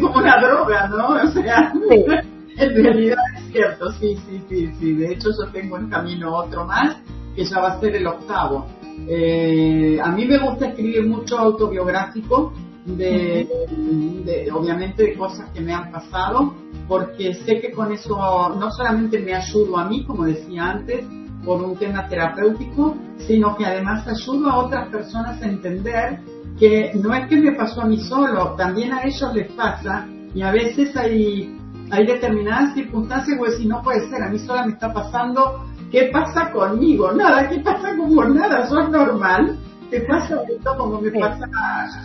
como 0.00 0.18
una 0.18 0.40
droga, 0.40 0.88
¿no? 0.88 1.08
O 1.10 1.26
sea, 1.28 1.72
en 2.58 2.74
realidad 2.74 3.18
es 3.36 3.52
cierto, 3.52 3.92
sí, 3.92 4.16
sí, 4.26 4.42
sí, 4.48 4.72
sí, 4.80 4.94
de 4.94 5.12
hecho 5.12 5.28
yo 5.30 5.50
tengo 5.52 5.78
en 5.78 5.88
camino 5.88 6.34
otro 6.34 6.64
más 6.64 6.96
que 7.36 7.44
ya 7.44 7.60
va 7.60 7.74
a 7.74 7.80
ser 7.80 7.94
el 7.94 8.06
octavo. 8.06 8.66
Eh, 9.06 9.98
a 10.02 10.10
mí 10.10 10.26
me 10.26 10.38
gusta 10.38 10.66
escribir 10.66 11.06
mucho 11.06 11.38
autobiográfico, 11.38 12.52
de, 12.84 14.48
obviamente 14.52 15.02
de 15.02 15.16
cosas 15.16 15.50
que 15.50 15.60
me 15.60 15.72
han 15.72 15.90
pasado, 15.90 16.54
porque 16.86 17.34
sé 17.34 17.60
que 17.60 17.72
con 17.72 17.92
eso 17.92 18.16
no 18.58 18.70
solamente 18.70 19.18
me 19.18 19.34
ayudo 19.34 19.78
a 19.78 19.84
mí, 19.84 20.04
como 20.04 20.24
decía 20.24 20.70
antes, 20.70 21.04
por 21.44 21.62
un 21.62 21.76
tema 21.76 22.08
terapéutico, 22.08 22.96
sino 23.18 23.56
que 23.56 23.64
además 23.64 24.06
ayudo 24.06 24.50
a 24.50 24.56
otras 24.58 24.88
personas 24.88 25.40
a 25.42 25.46
entender 25.46 26.20
que 26.58 26.92
no 26.94 27.14
es 27.14 27.28
que 27.28 27.36
me 27.36 27.52
pasó 27.52 27.82
a 27.82 27.86
mí 27.86 27.98
solo, 28.00 28.54
también 28.56 28.92
a 28.92 29.02
ellos 29.04 29.34
les 29.34 29.50
pasa 29.52 30.06
y 30.34 30.42
a 30.42 30.50
veces 30.50 30.96
hay, 30.96 31.56
hay 31.90 32.06
determinadas 32.06 32.74
circunstancias 32.74 33.38
que 33.42 33.52
si 33.52 33.66
no 33.66 33.80
puede 33.82 34.08
ser, 34.10 34.22
a 34.22 34.28
mí 34.28 34.38
sola 34.38 34.66
me 34.66 34.72
está 34.72 34.92
pasando, 34.92 35.64
¿qué 35.90 36.10
pasa 36.12 36.50
conmigo? 36.50 37.12
Nada, 37.12 37.48
¿qué 37.48 37.60
pasa 37.60 37.96
como 37.96 38.24
nada? 38.24 38.64
Es 38.64 38.70
normal 38.90 39.58
te 39.90 40.00
pasa 40.02 40.42
esto 40.48 40.76
como 40.76 41.00
me 41.00 41.10
pasa 41.18 41.48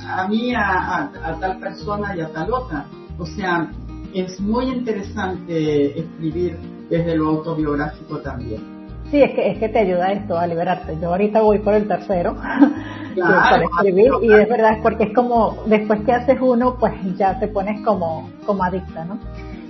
a, 0.09 0.27
mí, 0.27 0.53
a, 0.55 1.11
tal 1.39 1.59
persona 1.59 2.15
y 2.15 2.21
a 2.21 2.29
tal 2.29 2.53
otra. 2.53 2.85
O 3.17 3.25
sea, 3.25 3.69
es 4.13 4.39
muy 4.39 4.65
interesante 4.65 5.99
escribir 5.99 6.57
desde 6.89 7.15
lo 7.15 7.29
autobiográfico 7.29 8.19
también. 8.19 8.61
Sí, 9.11 9.21
es 9.21 9.31
que, 9.31 9.51
es 9.51 9.59
que 9.59 9.69
te 9.69 9.79
ayuda 9.79 10.11
esto 10.11 10.37
a 10.37 10.47
liberarte. 10.47 10.97
Yo 10.99 11.09
ahorita 11.09 11.41
voy 11.41 11.59
por 11.59 11.73
el 11.73 11.87
tercero 11.87 12.35
para 13.19 13.63
escribir 13.63 14.11
y 14.21 14.33
es 14.33 14.49
verdad, 14.49 14.77
porque 14.81 15.03
es 15.05 15.13
como 15.13 15.57
después 15.65 16.01
que 16.01 16.13
haces 16.13 16.37
uno, 16.41 16.77
pues 16.79 16.93
ya 17.17 17.37
te 17.39 17.47
pones 17.47 17.83
como, 17.85 18.29
como 18.45 18.63
adicta, 18.63 19.05
¿no? 19.05 19.19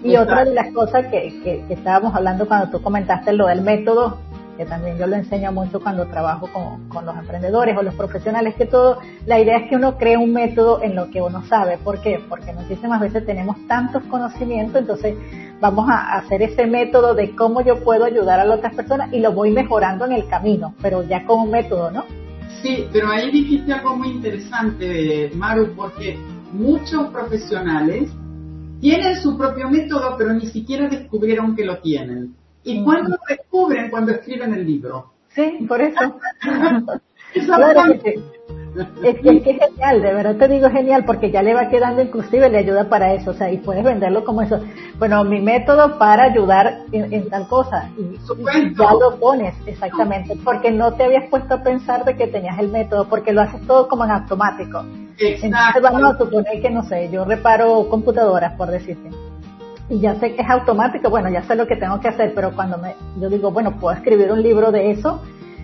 Y 0.03 0.17
otra 0.17 0.43
de 0.43 0.53
las 0.53 0.73
cosas 0.73 1.07
que, 1.07 1.41
que, 1.43 1.63
que, 1.65 1.73
estábamos 1.73 2.13
hablando 2.13 2.45
cuando 2.45 2.69
tú 2.69 2.81
comentaste 2.81 3.31
lo 3.31 3.47
del 3.47 3.61
método, 3.61 4.17
que 4.57 4.65
también 4.65 4.97
yo 4.97 5.07
lo 5.07 5.15
enseño 5.15 5.51
mucho 5.51 5.79
cuando 5.81 6.05
trabajo 6.07 6.49
con, 6.51 6.87
con, 6.89 7.05
los 7.05 7.15
emprendedores 7.17 7.77
o 7.77 7.83
los 7.83 7.95
profesionales, 7.95 8.55
que 8.55 8.65
todo, 8.65 8.99
la 9.25 9.39
idea 9.39 9.57
es 9.57 9.69
que 9.69 9.75
uno 9.75 9.97
cree 9.97 10.17
un 10.17 10.33
método 10.33 10.81
en 10.81 10.95
lo 10.95 11.09
que 11.09 11.21
uno 11.21 11.43
sabe. 11.45 11.77
¿Por 11.77 12.01
qué? 12.01 12.21
Porque 12.29 12.53
muchísimas 12.53 12.99
veces 12.99 13.25
tenemos 13.25 13.55
tantos 13.67 14.03
conocimientos, 14.03 14.81
entonces 14.81 15.15
vamos 15.59 15.89
a 15.89 16.17
hacer 16.17 16.41
ese 16.41 16.65
método 16.65 17.13
de 17.13 17.35
cómo 17.35 17.61
yo 17.61 17.83
puedo 17.83 18.05
ayudar 18.05 18.39
a 18.39 18.45
las 18.45 18.57
otras 18.57 18.75
personas 18.75 19.11
y 19.13 19.19
lo 19.19 19.31
voy 19.31 19.51
mejorando 19.51 20.05
en 20.05 20.11
el 20.11 20.27
camino, 20.27 20.75
pero 20.81 21.03
ya 21.03 21.25
con 21.25 21.41
un 21.41 21.51
método, 21.51 21.89
¿no? 21.89 22.03
Sí, 22.61 22.87
pero 22.91 23.09
ahí 23.09 23.31
dijiste 23.31 23.73
algo 23.73 23.95
muy 23.95 24.09
interesante, 24.09 25.31
Maru, 25.35 25.73
porque 25.75 26.17
muchos 26.53 27.07
profesionales 27.07 28.09
tienen 28.79 29.15
su 29.21 29.37
propio 29.37 29.69
método, 29.69 30.15
pero 30.17 30.33
ni 30.33 30.47
siquiera 30.47 30.87
descubrieron 30.87 31.55
que 31.55 31.65
lo 31.65 31.79
tienen. 31.79 32.35
¿Y 32.63 32.83
cuándo 32.83 33.09
lo 33.09 33.17
descubren? 33.27 33.89
Cuando 33.89 34.11
escriben 34.11 34.53
el 34.53 34.65
libro. 34.65 35.11
Sí, 35.29 35.65
por 35.67 35.81
eso. 35.81 36.19
claro 37.33 37.99
que 38.01 38.21
es 39.03 39.19
que, 39.21 39.29
es 39.29 39.43
genial, 39.43 40.01
de 40.01 40.13
verdad 40.13 40.35
te 40.35 40.47
digo 40.47 40.69
genial, 40.69 41.05
porque 41.05 41.29
ya 41.29 41.43
le 41.43 41.53
va 41.53 41.69
quedando 41.69 42.01
inclusive, 42.01 42.49
le 42.49 42.57
ayuda 42.59 42.89
para 42.89 43.13
eso, 43.13 43.31
o 43.31 43.33
sea, 43.33 43.51
y 43.51 43.57
puedes 43.57 43.83
venderlo 43.83 44.23
como 44.23 44.41
eso. 44.41 44.59
Bueno, 44.97 45.23
mi 45.23 45.39
método 45.39 45.97
para 45.99 46.23
ayudar 46.23 46.79
en, 46.91 47.29
tal 47.29 47.47
cosa, 47.47 47.89
y, 47.97 48.17
ya 48.75 48.93
lo 48.93 49.19
pones, 49.19 49.55
exactamente, 49.67 50.35
porque 50.43 50.71
no 50.71 50.93
te 50.93 51.03
habías 51.03 51.29
puesto 51.29 51.55
a 51.55 51.63
pensar 51.63 52.03
de 52.03 52.15
que 52.15 52.27
tenías 52.27 52.57
el 52.57 52.69
método, 52.69 53.07
porque 53.07 53.31
lo 53.31 53.41
haces 53.41 53.65
todo 53.67 53.87
como 53.87 54.05
en 54.05 54.11
automático. 54.11 54.83
Entonces 55.19 55.81
vamos 55.81 56.03
a 56.03 56.17
suponer 56.17 56.61
que, 56.61 56.69
no 56.71 56.83
sé, 56.83 57.09
yo 57.11 57.25
reparo 57.25 57.87
computadoras, 57.89 58.53
por 58.53 58.71
decirte 58.71 59.09
y 59.89 59.99
ya 59.99 60.15
sé 60.15 60.35
que 60.35 60.41
es 60.41 60.49
automático, 60.49 61.09
bueno, 61.09 61.29
ya 61.29 61.43
sé 61.43 61.55
lo 61.55 61.67
que 61.67 61.75
tengo 61.75 61.99
que 61.99 62.07
hacer, 62.07 62.33
pero 62.33 62.53
cuando 62.55 62.77
me, 62.77 62.95
yo 63.19 63.29
digo, 63.29 63.51
bueno, 63.51 63.77
puedo 63.79 63.95
escribir 63.95 64.31
un 64.31 64.41
libro 64.41 64.71
de 64.71 64.91
eso, 64.91 65.21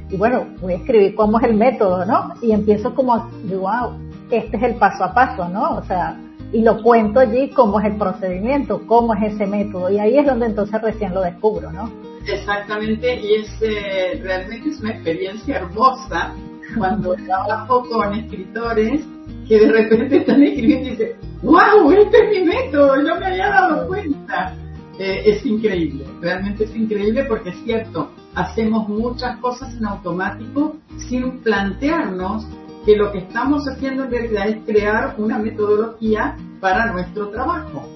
y 0.09 0.17
bueno, 0.17 0.47
voy 0.61 0.73
a 0.73 0.77
escribir 0.77 1.15
cómo 1.15 1.39
es 1.39 1.45
el 1.45 1.55
método, 1.55 2.05
¿no? 2.05 2.33
Y 2.41 2.51
empiezo 2.51 2.95
como, 2.95 3.29
wow, 3.43 3.93
este 4.31 4.57
es 4.57 4.63
el 4.63 4.75
paso 4.75 5.03
a 5.03 5.13
paso, 5.13 5.47
¿no? 5.47 5.77
O 5.77 5.83
sea, 5.83 6.17
y 6.51 6.61
lo 6.61 6.81
cuento 6.81 7.19
allí 7.19 7.49
cómo 7.49 7.79
es 7.79 7.85
el 7.85 7.97
procedimiento, 7.97 8.81
cómo 8.88 9.13
es 9.13 9.33
ese 9.33 9.45
método, 9.45 9.89
y 9.89 9.99
ahí 9.99 10.17
es 10.17 10.25
donde 10.25 10.47
entonces 10.47 10.81
recién 10.81 11.13
lo 11.13 11.21
descubro, 11.21 11.71
¿no? 11.71 11.91
Exactamente, 12.25 13.15
y 13.15 13.35
es 13.35 13.61
eh, 13.61 14.19
realmente 14.21 14.69
es 14.69 14.81
una 14.81 14.91
experiencia 14.91 15.57
hermosa 15.57 16.33
cuando 16.77 17.15
trabajo 17.15 17.83
con 17.89 18.13
escritores 18.13 19.01
que 19.47 19.59
de 19.59 19.71
repente 19.71 20.17
están 20.17 20.43
escribiendo 20.43 20.88
y 20.88 20.91
dicen, 20.91 21.28
wow, 21.41 21.91
este 21.91 22.17
es 22.17 22.29
mi 22.29 22.46
método, 22.46 22.98
no 22.98 23.19
me 23.19 23.25
había 23.27 23.50
dado 23.50 23.88
cuenta. 23.88 24.53
Eh, 25.00 25.24
es 25.25 25.46
increíble, 25.46 26.05
realmente 26.19 26.65
es 26.65 26.75
increíble 26.75 27.24
porque 27.24 27.51
es 27.51 27.63
cierto, 27.63 28.12
hacemos 28.36 28.89
muchas 28.89 29.38
cosas 29.38 29.74
en 29.77 29.86
automático 29.86 30.75
sin 31.08 31.39
plantearnos 31.39 32.46
que 32.86 32.98
lo 32.98 33.10
que 33.13 33.19
estamos 33.19 33.65
haciendo 33.65 34.03
en 34.03 34.12
realidad 34.12 34.50
es 34.50 34.58
crear 34.65 35.15
una 35.17 35.39
metodología 35.39 36.36
para 36.60 36.91
nuestro 36.91 37.29
trabajo. 37.29 37.88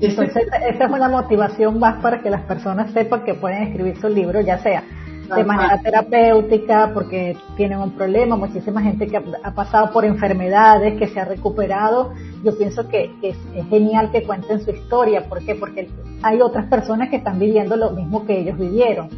Entonces, 0.00 0.48
esta 0.68 0.84
es 0.84 0.90
una 0.90 1.08
motivación 1.08 1.78
más 1.78 2.02
para 2.02 2.20
que 2.22 2.30
las 2.30 2.42
personas 2.42 2.90
sepan 2.92 3.22
que 3.22 3.34
pueden 3.34 3.64
escribir 3.64 4.00
su 4.00 4.08
libro, 4.08 4.40
ya 4.40 4.58
sea 4.58 4.82
de 5.36 5.44
manera 5.44 5.80
terapéutica, 5.80 6.90
porque 6.92 7.36
tienen 7.56 7.78
un 7.78 7.92
problema, 7.92 8.36
muchísima 8.36 8.82
gente 8.82 9.06
que 9.06 9.16
ha, 9.16 9.54
pasado 9.54 9.92
por 9.92 10.04
enfermedades, 10.04 10.98
que 10.98 11.08
se 11.08 11.20
ha 11.20 11.24
recuperado. 11.24 12.12
Yo 12.44 12.56
pienso 12.56 12.88
que, 12.88 13.10
es, 13.22 13.36
genial 13.68 14.10
que 14.10 14.22
cuenten 14.22 14.60
su 14.60 14.70
historia. 14.70 15.24
¿Por 15.28 15.44
qué? 15.44 15.54
Porque 15.54 15.88
hay 16.22 16.40
otras 16.40 16.66
personas 16.66 17.10
que 17.10 17.16
están 17.16 17.38
viviendo 17.38 17.76
lo 17.76 17.90
mismo 17.90 18.26
que 18.26 18.40
ellos 18.40 18.58
vivieron. 18.58 19.08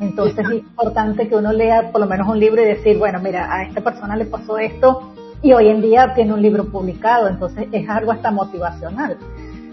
Entonces 0.00 0.44
es 0.46 0.54
importante 0.54 1.28
que 1.28 1.36
uno 1.36 1.52
lea 1.52 1.92
por 1.92 2.00
lo 2.00 2.06
menos 2.06 2.28
un 2.28 2.38
libro 2.38 2.60
y 2.60 2.66
decir, 2.66 2.98
bueno, 2.98 3.20
mira, 3.20 3.54
a 3.54 3.62
esta 3.62 3.80
persona 3.80 4.16
le 4.16 4.24
pasó 4.24 4.58
esto 4.58 5.12
y 5.42 5.52
hoy 5.52 5.68
en 5.68 5.80
día 5.80 6.12
tiene 6.14 6.32
un 6.32 6.42
libro 6.42 6.64
publicado, 6.64 7.28
entonces 7.28 7.68
es 7.70 7.88
algo 7.88 8.10
hasta 8.10 8.30
motivacional. 8.30 9.16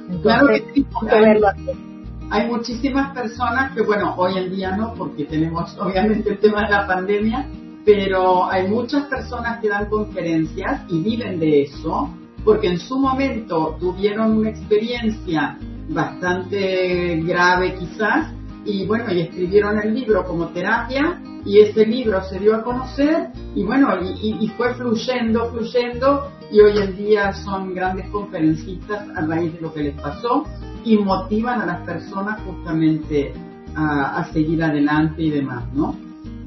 Entonces, 0.10 0.22
claro 0.22 0.48
que 0.48 0.74
sí, 0.74 0.88
verlo 1.10 1.48
así 1.48 1.90
hay 2.32 2.48
muchísimas 2.48 3.14
personas 3.14 3.74
que, 3.74 3.82
bueno, 3.82 4.14
hoy 4.18 4.38
en 4.38 4.56
día 4.56 4.76
no, 4.76 4.94
porque 4.94 5.26
tenemos 5.26 5.76
obviamente 5.80 6.32
el 6.32 6.40
tema 6.40 6.64
de 6.64 6.70
la 6.70 6.88
pandemia, 6.88 7.48
pero 7.86 8.50
hay 8.50 8.68
muchas 8.68 9.06
personas 9.06 9.60
que 9.62 9.70
dan 9.70 9.90
conferencias 9.90 10.82
y 10.90 11.02
viven 11.02 11.40
de 11.40 11.64
eso, 11.64 12.10
porque 12.44 12.68
en 12.68 12.80
su 12.80 13.00
momento 13.00 13.78
tuvieron 13.80 14.38
una 14.38 14.50
experiencia 14.50 15.58
bastante 15.90 17.22
grave 17.26 17.76
quizás, 17.76 18.32
y 18.66 18.86
bueno, 18.86 19.12
y 19.14 19.22
escribieron 19.22 19.80
el 19.80 19.94
libro 19.94 20.26
como 20.26 20.48
terapia, 20.48 21.22
y 21.46 21.60
ese 21.60 21.86
libro 21.86 22.22
se 22.24 22.40
dio 22.40 22.56
a 22.56 22.64
conocer, 22.64 23.30
y 23.56 23.64
bueno, 23.64 23.90
y, 24.02 24.38
y 24.40 24.48
fue 24.50 24.74
fluyendo, 24.74 25.50
fluyendo, 25.52 26.32
y 26.52 26.60
hoy 26.60 26.78
en 26.78 26.96
día 26.96 27.34
son 27.34 27.74
grandes 27.74 28.10
conferencistas 28.10 29.08
a 29.16 29.22
raíz 29.22 29.54
de 29.54 29.62
lo 29.62 29.74
que 29.74 29.84
les 29.84 30.02
pasó, 30.02 30.46
y 30.84 30.98
motivan 30.98 31.62
a 31.62 31.66
las 31.66 31.82
personas 31.82 32.42
justamente 32.42 33.34
a, 33.76 34.28
seguir 34.34 34.64
adelante 34.64 35.22
y 35.22 35.30
demás, 35.30 35.64
¿no? 35.74 35.96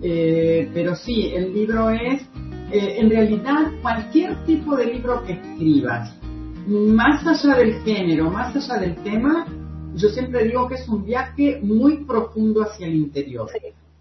Eh, 0.03 0.71
pero 0.75 0.95
sí, 0.95 1.33
el 1.35 1.55
libro 1.55 1.91
es, 1.91 2.23
eh, 2.73 2.97
en 2.99 3.11
realidad, 3.11 3.71
cualquier 3.81 4.45
tipo 4.45 4.77
de 4.77 4.87
libro 4.87 5.23
que 5.25 5.33
escribas, 5.33 6.15
más 6.67 7.27
allá 7.27 7.57
del 7.57 7.75
género, 7.83 8.31
más 8.31 8.55
allá 8.55 8.81
del 8.81 8.97
tema, 8.97 9.47
yo 9.95 10.09
siempre 10.09 10.45
digo 10.45 10.69
que 10.69 10.77
es 10.77 10.89
un 10.89 11.05
viaje 11.05 11.61
muy 11.63 11.99
profundo 12.05 12.63
hacia 12.63 12.87
el 12.87 12.95
interior. 12.95 13.49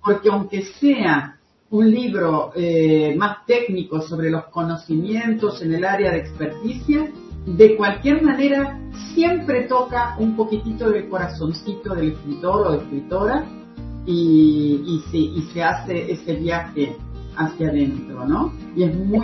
Porque 0.04 0.30
aunque 0.30 0.64
sea 0.80 1.38
un 1.70 1.90
libro 1.90 2.52
eh, 2.56 3.16
más 3.18 3.46
técnico 3.46 4.02
sobre 4.02 4.30
los 4.30 4.46
conocimientos 4.46 5.62
en 5.62 5.74
el 5.74 5.86
área 5.86 6.12
de 6.12 6.20
experticia, 6.20 7.10
de 7.46 7.76
cualquier 7.76 8.22
manera 8.22 8.80
siempre 9.16 9.64
toca 9.64 10.16
un 10.20 10.36
poquitito 10.36 10.90
del 10.90 11.10
corazoncito 11.10 11.96
del 11.96 12.12
escritor 12.12 12.68
o 12.68 12.72
de 12.72 12.78
escritora 12.80 13.46
y, 14.06 14.84
y, 14.86 15.12
se, 15.12 15.18
y 15.18 15.42
se 15.54 15.64
hace 15.64 16.12
ese 16.12 16.36
viaje 16.36 16.96
hacia 17.36 17.70
adentro, 17.70 18.26
¿no? 18.26 18.54
Y 18.76 18.84
es 18.84 18.96
muy... 18.96 19.22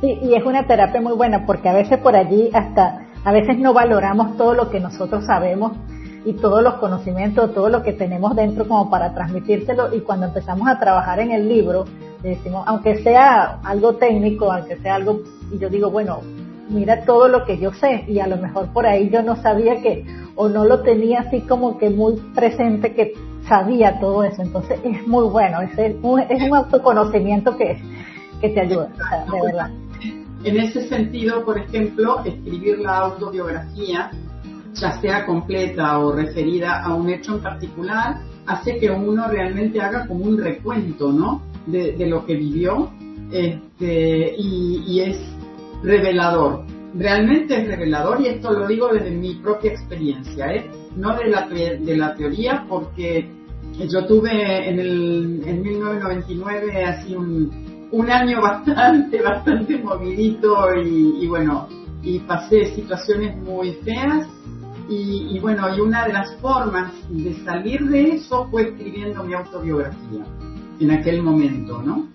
sí, 0.00 0.18
y 0.22 0.34
es 0.34 0.44
una 0.44 0.66
terapia 0.66 1.00
muy 1.00 1.14
buena 1.14 1.44
porque 1.44 1.68
a 1.68 1.74
veces 1.74 1.98
por 1.98 2.16
allí 2.16 2.50
hasta, 2.52 3.06
a 3.24 3.32
veces 3.32 3.58
no 3.58 3.72
valoramos 3.72 4.36
todo 4.36 4.54
lo 4.54 4.70
que 4.70 4.80
nosotros 4.80 5.24
sabemos 5.26 5.72
y 6.24 6.34
todos 6.34 6.62
los 6.62 6.74
conocimientos, 6.74 7.52
todo 7.54 7.68
lo 7.68 7.82
que 7.82 7.92
tenemos 7.92 8.34
dentro 8.36 8.66
como 8.66 8.90
para 8.90 9.14
transmitírselo 9.14 9.94
y 9.94 10.00
cuando 10.00 10.26
empezamos 10.26 10.68
a 10.68 10.78
trabajar 10.78 11.20
en 11.20 11.32
el 11.32 11.48
libro, 11.48 11.84
decimos, 12.22 12.64
aunque 12.66 13.02
sea 13.02 13.60
algo 13.64 13.94
técnico, 13.94 14.52
aunque 14.52 14.76
sea 14.76 14.96
algo, 14.96 15.20
y 15.52 15.58
yo 15.58 15.68
digo, 15.68 15.90
bueno, 15.90 16.20
mira 16.68 17.04
todo 17.04 17.28
lo 17.28 17.44
que 17.44 17.58
yo 17.58 17.72
sé 17.72 18.04
y 18.06 18.20
a 18.20 18.26
lo 18.26 18.36
mejor 18.36 18.72
por 18.72 18.86
ahí 18.86 19.10
yo 19.10 19.22
no 19.22 19.36
sabía 19.36 19.80
que 19.82 20.04
o 20.36 20.48
no 20.48 20.64
lo 20.64 20.80
tenía 20.80 21.20
así 21.20 21.40
como 21.42 21.78
que 21.78 21.90
muy 21.90 22.16
presente 22.34 22.94
que 22.94 23.14
sabía 23.48 23.98
todo 24.00 24.24
eso. 24.24 24.42
Entonces 24.42 24.80
es 24.84 25.06
muy 25.06 25.28
bueno, 25.28 25.60
es 25.60 25.96
un, 26.02 26.20
es 26.20 26.42
un 26.42 26.56
autoconocimiento 26.56 27.56
que, 27.56 27.78
que 28.40 28.48
te 28.48 28.60
ayuda, 28.60 28.88
de 29.30 29.42
verdad. 29.42 29.70
En 30.44 30.58
ese 30.58 30.88
sentido, 30.88 31.44
por 31.44 31.58
ejemplo, 31.58 32.22
escribir 32.24 32.78
la 32.78 32.98
autobiografía, 32.98 34.10
ya 34.74 35.00
sea 35.00 35.26
completa 35.26 35.98
o 35.98 36.12
referida 36.12 36.82
a 36.82 36.94
un 36.94 37.10
hecho 37.10 37.36
en 37.36 37.42
particular, 37.42 38.20
hace 38.46 38.78
que 38.78 38.90
uno 38.90 39.28
realmente 39.28 39.80
haga 39.80 40.06
como 40.06 40.24
un 40.24 40.38
recuento, 40.38 41.12
¿no? 41.12 41.42
De, 41.66 41.92
de 41.92 42.06
lo 42.06 42.26
que 42.26 42.34
vivió 42.34 42.90
este, 43.32 44.34
y, 44.36 45.00
es 45.00 45.16
revelador. 45.82 46.64
Realmente 46.94 47.60
es 47.60 47.66
revelador 47.66 48.20
y 48.20 48.28
esto 48.28 48.52
lo 48.52 48.66
digo 48.66 48.88
desde 48.92 49.10
mi 49.10 49.36
propia 49.36 49.72
experiencia, 49.72 50.52
¿eh? 50.52 50.70
no 50.96 51.16
de 51.16 51.30
la, 51.30 51.48
de 51.48 51.96
la 51.96 52.14
teoría, 52.14 52.66
porque 52.68 53.30
yo 53.88 54.06
tuve 54.06 54.68
en, 54.68 54.78
el, 54.78 55.42
en 55.46 55.62
1999 55.62 56.84
así 56.84 57.14
un, 57.14 57.50
un 57.92 58.10
año 58.10 58.40
bastante, 58.42 59.22
bastante 59.22 59.78
movidito 59.78 60.74
y, 60.84 61.26
bueno, 61.28 61.68
y 62.02 62.18
pasé 62.20 62.74
situaciones 62.74 63.36
muy 63.36 63.72
feas 63.84 64.26
y, 64.88 65.28
y, 65.30 65.40
bueno, 65.40 65.74
y 65.74 65.80
una 65.80 66.06
de 66.06 66.12
las 66.12 66.34
formas 66.36 66.92
de 67.08 67.34
salir 67.44 67.80
de 67.88 68.16
eso 68.16 68.48
fue 68.50 68.62
escribiendo 68.62 69.22
mi 69.22 69.34
autobiografía 69.34 70.24
en 70.80 70.90
aquel 70.90 71.22
momento, 71.22 71.80
¿no? 71.82 72.08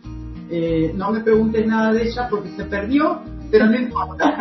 Eh, 0.50 0.94
no 0.96 1.12
me 1.12 1.22
preguntes 1.22 1.66
nada 1.66 1.94
de 1.94 2.04
ella 2.04 2.28
porque 2.30 2.50
se 2.52 2.64
perdió, 2.66 3.20
pero 3.52 3.66
no 3.66 3.78
importa. 3.78 4.34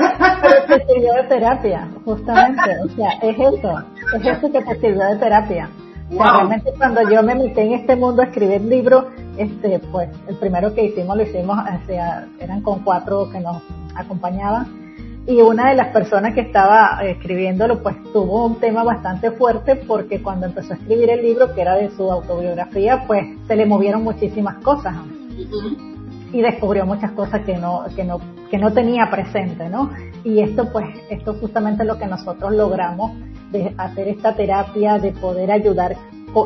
Pero 0.42 0.64
te 0.66 0.86
sirvió 0.86 1.14
de 1.14 1.22
terapia, 1.28 1.88
justamente. 2.04 2.70
O 2.84 2.88
sea, 2.90 3.10
es 3.22 3.36
eso, 3.36 3.84
es 4.14 4.38
eso 4.38 4.52
que 4.52 4.62
te 4.62 4.80
sirvió 4.80 5.04
de 5.04 5.16
terapia. 5.16 5.68
realmente 6.10 6.72
cuando 6.76 7.08
yo 7.10 7.22
me 7.22 7.34
metí 7.34 7.60
en 7.60 7.72
este 7.72 7.96
mundo 7.96 8.22
a 8.22 8.26
escribir 8.26 8.60
libros, 8.62 9.06
este, 9.36 9.78
pues 9.90 10.08
el 10.28 10.36
primero 10.36 10.74
que 10.74 10.84
hicimos 10.84 11.16
lo 11.16 11.22
hicimos, 11.22 11.58
o 11.58 11.86
sea, 11.86 12.26
eran 12.40 12.62
con 12.62 12.80
cuatro 12.80 13.30
que 13.30 13.40
nos 13.40 13.62
acompañaban. 13.94 14.86
Y 15.26 15.40
una 15.40 15.70
de 15.70 15.74
las 15.74 15.88
personas 15.88 16.34
que 16.34 16.42
estaba 16.42 17.00
escribiéndolo 17.02 17.82
pues 17.82 17.96
tuvo 18.12 18.46
un 18.46 18.60
tema 18.60 18.84
bastante 18.84 19.32
fuerte 19.32 19.74
porque 19.74 20.22
cuando 20.22 20.46
empezó 20.46 20.74
a 20.74 20.76
escribir 20.76 21.10
el 21.10 21.22
libro 21.22 21.52
que 21.52 21.62
era 21.62 21.74
de 21.74 21.90
su 21.90 22.10
autobiografía 22.12 23.04
pues 23.08 23.26
se 23.48 23.56
le 23.56 23.66
movieron 23.66 24.04
muchísimas 24.04 24.62
cosas 24.62 24.94
y 26.32 26.40
descubrió 26.40 26.86
muchas 26.86 27.10
cosas 27.10 27.44
que 27.44 27.56
no 27.56 27.86
que 27.96 28.04
no 28.04 28.20
que 28.50 28.58
no 28.58 28.72
tenía 28.72 29.10
presente 29.10 29.68
no 29.68 29.90
y 30.22 30.40
esto 30.40 30.70
pues 30.70 30.86
esto 31.10 31.34
justamente 31.34 31.82
es 31.82 31.88
lo 31.88 31.98
que 31.98 32.06
nosotros 32.06 32.52
logramos 32.52 33.10
de 33.50 33.74
hacer 33.78 34.06
esta 34.06 34.36
terapia 34.36 34.98
de 34.98 35.10
poder 35.10 35.50
ayudar 35.50 35.96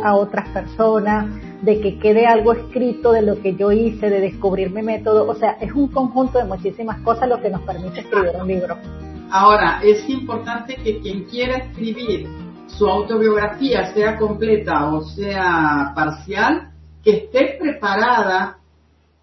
a 0.04 0.14
otras 0.14 0.48
personas 0.50 1.26
de 1.62 1.80
que 1.80 1.98
quede 1.98 2.26
algo 2.26 2.52
escrito 2.52 3.12
de 3.12 3.22
lo 3.22 3.40
que 3.40 3.54
yo 3.54 3.70
hice, 3.70 4.08
de 4.08 4.20
descubrir 4.20 4.70
mi 4.70 4.82
método. 4.82 5.28
O 5.28 5.34
sea, 5.34 5.52
es 5.60 5.72
un 5.72 5.88
conjunto 5.88 6.38
de 6.38 6.44
muchísimas 6.44 7.00
cosas 7.00 7.28
lo 7.28 7.40
que 7.40 7.50
nos 7.50 7.62
permite 7.62 8.00
escribir 8.00 8.32
un 8.40 8.48
libro. 8.48 8.76
Ahora, 9.30 9.80
es 9.82 10.08
importante 10.08 10.76
que 10.76 11.00
quien 11.00 11.24
quiera 11.24 11.58
escribir 11.58 12.28
su 12.66 12.86
autobiografía, 12.86 13.92
sea 13.92 14.16
completa 14.16 14.86
o 14.92 15.02
sea 15.02 15.92
parcial, 15.94 16.70
que 17.02 17.10
esté 17.10 17.56
preparada 17.60 18.58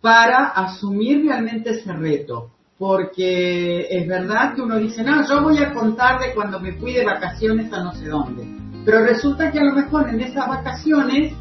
para 0.02 0.50
asumir 0.50 1.26
realmente 1.26 1.72
ese 1.72 1.92
reto. 1.94 2.52
Porque 2.78 3.88
es 3.90 4.08
verdad 4.08 4.54
que 4.54 4.62
uno 4.62 4.78
dice, 4.78 5.04
no, 5.04 5.28
yo 5.28 5.42
voy 5.42 5.58
a 5.58 5.74
contar 5.74 6.20
de 6.20 6.36
cuando 6.36 6.60
me 6.60 6.74
fui 6.74 6.94
de 6.94 7.04
vacaciones 7.04 7.74
a 7.74 7.84
no 7.84 7.92
sé 7.94 8.08
dónde. 8.08 8.44
Pero 8.86 9.04
resulta 9.04 9.52
que 9.52 9.60
a 9.60 9.64
lo 9.64 9.74
mejor 9.74 10.08
en 10.10 10.22
esas 10.22 10.48
vacaciones 10.48 11.34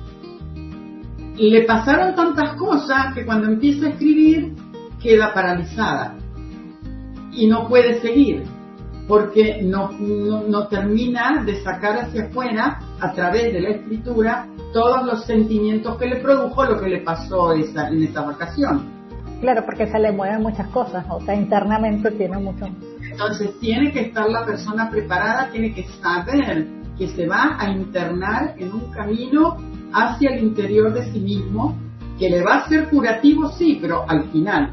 le 1.37 1.63
pasaron 1.63 2.15
tantas 2.15 2.55
cosas 2.55 3.15
que 3.15 3.25
cuando 3.25 3.49
empieza 3.49 3.87
a 3.87 3.91
escribir 3.91 4.55
queda 5.03 5.33
paralizada 5.35 6.15
y 7.33 7.47
no 7.47 7.69
puede 7.69 8.01
seguir 8.01 8.45
porque 9.07 9.63
no, 9.63 9.91
no, 9.93 10.67
termina 10.67 11.43
de 11.45 11.63
sacar 11.63 11.97
hacia 11.99 12.25
afuera 12.25 12.81
a 13.01 13.13
través 13.13 13.53
de 13.53 13.61
la 13.61 13.71
escritura 13.71 14.47
todos 14.73 15.05
los 15.05 15.25
sentimientos 15.25 15.97
que 15.97 16.07
le 16.07 16.17
produjo 16.17 16.65
lo 16.65 16.81
que 16.81 16.89
le 16.89 17.01
pasó 17.03 17.53
esa, 17.53 17.89
en 17.89 18.03
esa 18.03 18.23
vacación. 18.23 18.97
Claro, 19.41 19.65
porque 19.65 19.87
se 19.87 19.99
le 19.99 20.13
mueven 20.13 20.43
muchas 20.43 20.67
cosas, 20.69 21.05
o 21.09 21.21
sea, 21.21 21.35
internamente 21.35 22.11
tiene 22.13 22.39
mucho. 22.39 22.67
Entonces 23.01 23.59
tiene 23.61 23.93
que 23.93 24.01
estar 24.01 24.29
la 24.29 24.45
persona 24.45 24.91
preparada, 24.91 25.51
tiene 25.53 25.73
que 25.73 25.85
saber 26.03 26.67
que 26.99 27.09
se 27.09 27.27
va 27.27 27.57
a 27.59 27.71
internar 27.71 28.55
en 28.59 28.73
un 28.73 28.91
camino 28.91 29.57
hacia 29.97 30.31
el 30.31 30.45
interior 30.45 30.93
de 30.93 31.11
sí 31.11 31.19
mismo, 31.19 31.75
que 32.19 32.29
le 32.29 32.43
va 32.43 32.57
a 32.57 32.69
ser 32.69 32.89
curativo, 32.89 33.51
sí, 33.53 33.79
pero 33.81 34.05
al 34.07 34.31
final. 34.31 34.71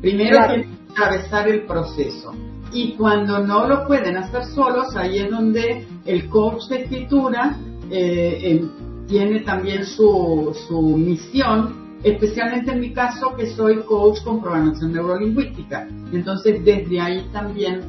Primero 0.00 0.38
tiene 0.48 0.62
que 0.64 0.92
atravesar 0.92 1.48
el 1.48 1.66
proceso. 1.66 2.32
Y 2.72 2.94
cuando 2.94 3.40
no 3.40 3.66
lo 3.66 3.86
pueden 3.86 4.16
hacer 4.16 4.44
solos, 4.44 4.96
ahí 4.96 5.18
es 5.18 5.30
donde 5.30 5.86
el 6.06 6.28
coach 6.28 6.64
de 6.68 6.82
escritura 6.82 7.56
eh, 7.90 8.64
tiene 9.06 9.40
también 9.40 9.84
su, 9.84 10.56
su 10.66 10.80
misión, 10.96 11.98
especialmente 12.02 12.72
en 12.72 12.80
mi 12.80 12.92
caso 12.92 13.34
que 13.36 13.50
soy 13.54 13.82
coach 13.82 14.22
con 14.22 14.40
programación 14.40 14.92
neurolingüística. 14.92 15.88
Entonces 16.12 16.64
desde 16.64 17.00
ahí 17.00 17.28
también 17.32 17.80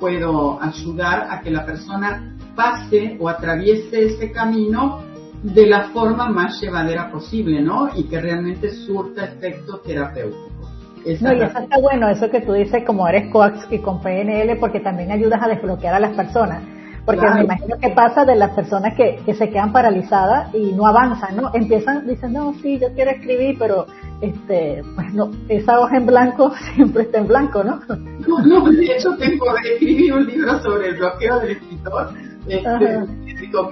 puedo 0.00 0.60
ayudar 0.62 1.28
a 1.30 1.40
que 1.42 1.50
la 1.50 1.64
persona 1.64 2.36
pase 2.54 3.16
o 3.20 3.28
atraviese 3.28 4.06
ese 4.06 4.32
camino 4.32 5.07
de 5.42 5.66
la 5.66 5.90
forma 5.90 6.28
más 6.28 6.60
llevadera 6.60 7.10
posible, 7.10 7.60
¿no? 7.60 7.88
Y 7.94 8.04
que 8.04 8.20
realmente 8.20 8.70
surta 8.70 9.24
efecto 9.24 9.78
terapéutico. 9.78 10.70
no, 11.20 11.32
y 11.32 11.40
eso 11.42 11.58
está 11.58 11.78
bueno, 11.80 12.08
eso 12.08 12.30
que 12.30 12.40
tú 12.40 12.52
dices, 12.52 12.84
como 12.84 13.06
eres 13.08 13.30
coach 13.30 13.56
y 13.70 13.78
con 13.78 14.00
PNL, 14.00 14.56
porque 14.58 14.80
también 14.80 15.12
ayudas 15.12 15.40
a 15.42 15.48
desbloquear 15.48 15.94
a 15.94 16.00
las 16.00 16.12
personas. 16.14 16.62
Porque 17.04 17.26
me 17.26 17.44
imagino 17.44 17.78
que 17.78 17.88
pasa 17.88 18.26
de 18.26 18.36
las 18.36 18.50
personas 18.50 18.92
que, 18.94 19.22
que 19.24 19.32
se 19.32 19.48
quedan 19.48 19.72
paralizadas 19.72 20.54
y 20.54 20.72
no 20.72 20.86
avanzan, 20.86 21.36
¿no? 21.36 21.50
Empiezan, 21.54 22.06
dicen, 22.06 22.34
no, 22.34 22.52
sí, 22.60 22.78
yo 22.78 22.92
quiero 22.94 23.12
escribir, 23.12 23.56
pero 23.58 23.86
este, 24.20 24.82
pues 24.94 25.14
no, 25.14 25.30
esa 25.48 25.80
hoja 25.80 25.96
en 25.96 26.04
blanco 26.04 26.52
siempre 26.74 27.04
está 27.04 27.18
en 27.18 27.28
blanco, 27.28 27.64
¿no? 27.64 27.80
No, 28.26 28.40
no, 28.44 28.70
de 28.70 28.84
hecho 28.84 29.16
tengo 29.16 29.46
que 29.62 29.72
escribir 29.72 30.12
un 30.12 30.26
libro 30.26 30.60
sobre 30.60 30.88
el 30.88 30.96
bloqueo 30.96 31.40
del 31.40 31.52
escritor 31.52 32.10
este, 32.48 33.06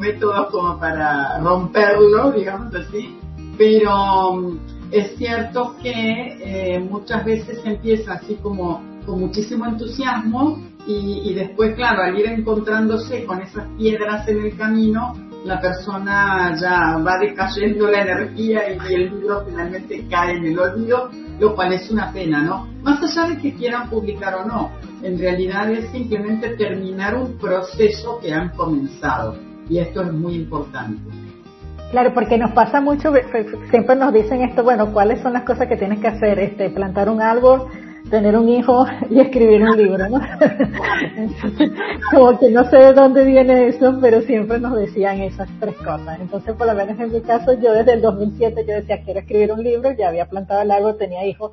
métodos 0.00 0.50
como 0.50 0.78
para 0.78 1.38
romperlo, 1.40 2.32
digamos 2.32 2.74
así, 2.74 3.16
pero 3.56 4.34
mm, 4.34 4.58
es 4.92 5.16
cierto 5.16 5.76
que 5.82 5.92
eh, 6.40 6.78
muchas 6.80 7.24
veces 7.24 7.60
empieza 7.64 8.14
así 8.14 8.36
como 8.36 8.82
con 9.04 9.20
muchísimo 9.20 9.66
entusiasmo 9.66 10.62
y, 10.86 11.22
y, 11.24 11.34
después, 11.34 11.74
claro, 11.74 12.02
al 12.02 12.18
ir 12.18 12.26
encontrándose 12.26 13.24
con 13.24 13.40
esas 13.42 13.66
piedras 13.76 14.28
en 14.28 14.44
el 14.44 14.56
camino, 14.56 15.14
la 15.46 15.60
persona 15.60 16.56
ya 16.60 16.98
va 16.98 17.18
decayendo 17.18 17.88
la 17.88 18.02
energía 18.02 18.62
y 18.68 18.94
el 18.94 19.10
libro 19.10 19.44
finalmente 19.46 20.06
cae 20.10 20.36
en 20.36 20.46
el 20.46 20.58
olvido, 20.58 21.10
lo 21.38 21.54
cual 21.54 21.72
es 21.72 21.90
una 21.90 22.12
pena, 22.12 22.42
¿no? 22.42 22.68
Más 22.82 23.02
allá 23.02 23.28
de 23.28 23.38
que 23.40 23.54
quieran 23.54 23.88
publicar 23.88 24.34
o 24.34 24.44
no, 24.44 24.72
en 25.02 25.18
realidad 25.18 25.70
es 25.70 25.90
simplemente 25.90 26.50
terminar 26.56 27.14
un 27.16 27.36
proceso 27.38 28.18
que 28.20 28.32
han 28.32 28.50
comenzado 28.50 29.36
y 29.68 29.78
esto 29.78 30.02
es 30.02 30.12
muy 30.12 30.34
importante. 30.34 31.00
Claro, 31.90 32.12
porque 32.14 32.36
nos 32.36 32.50
pasa 32.52 32.80
mucho, 32.80 33.12
siempre 33.70 33.96
nos 33.96 34.12
dicen 34.12 34.42
esto, 34.42 34.64
bueno, 34.64 34.92
¿cuáles 34.92 35.20
son 35.20 35.32
las 35.32 35.44
cosas 35.44 35.68
que 35.68 35.76
tienes 35.76 36.00
que 36.00 36.08
hacer? 36.08 36.38
Este, 36.40 36.70
plantar 36.70 37.08
un 37.08 37.22
árbol, 37.22 37.68
tener 38.10 38.36
un 38.36 38.48
hijo 38.48 38.86
y 39.10 39.20
escribir 39.20 39.62
un 39.62 39.76
libro, 39.76 40.08
¿no? 40.08 40.20
como 42.10 42.38
que 42.38 42.50
no 42.50 42.64
sé 42.70 42.76
de 42.76 42.92
dónde 42.92 43.24
viene 43.24 43.68
eso, 43.68 43.98
pero 44.00 44.20
siempre 44.22 44.58
nos 44.58 44.76
decían 44.76 45.20
esas 45.20 45.48
tres 45.60 45.76
cosas. 45.76 46.18
Entonces, 46.20 46.54
por 46.56 46.66
lo 46.66 46.74
menos 46.74 46.98
en 46.98 47.12
mi 47.12 47.20
caso, 47.20 47.52
yo 47.54 47.72
desde 47.72 47.94
el 47.94 48.02
2007 48.02 48.64
yo 48.66 48.74
decía, 48.74 49.02
quiero 49.04 49.20
escribir 49.20 49.52
un 49.52 49.62
libro, 49.62 49.92
ya 49.92 50.08
había 50.08 50.26
plantado 50.26 50.62
el 50.62 50.70
árbol, 50.70 50.96
tenía 50.98 51.24
hijos 51.24 51.52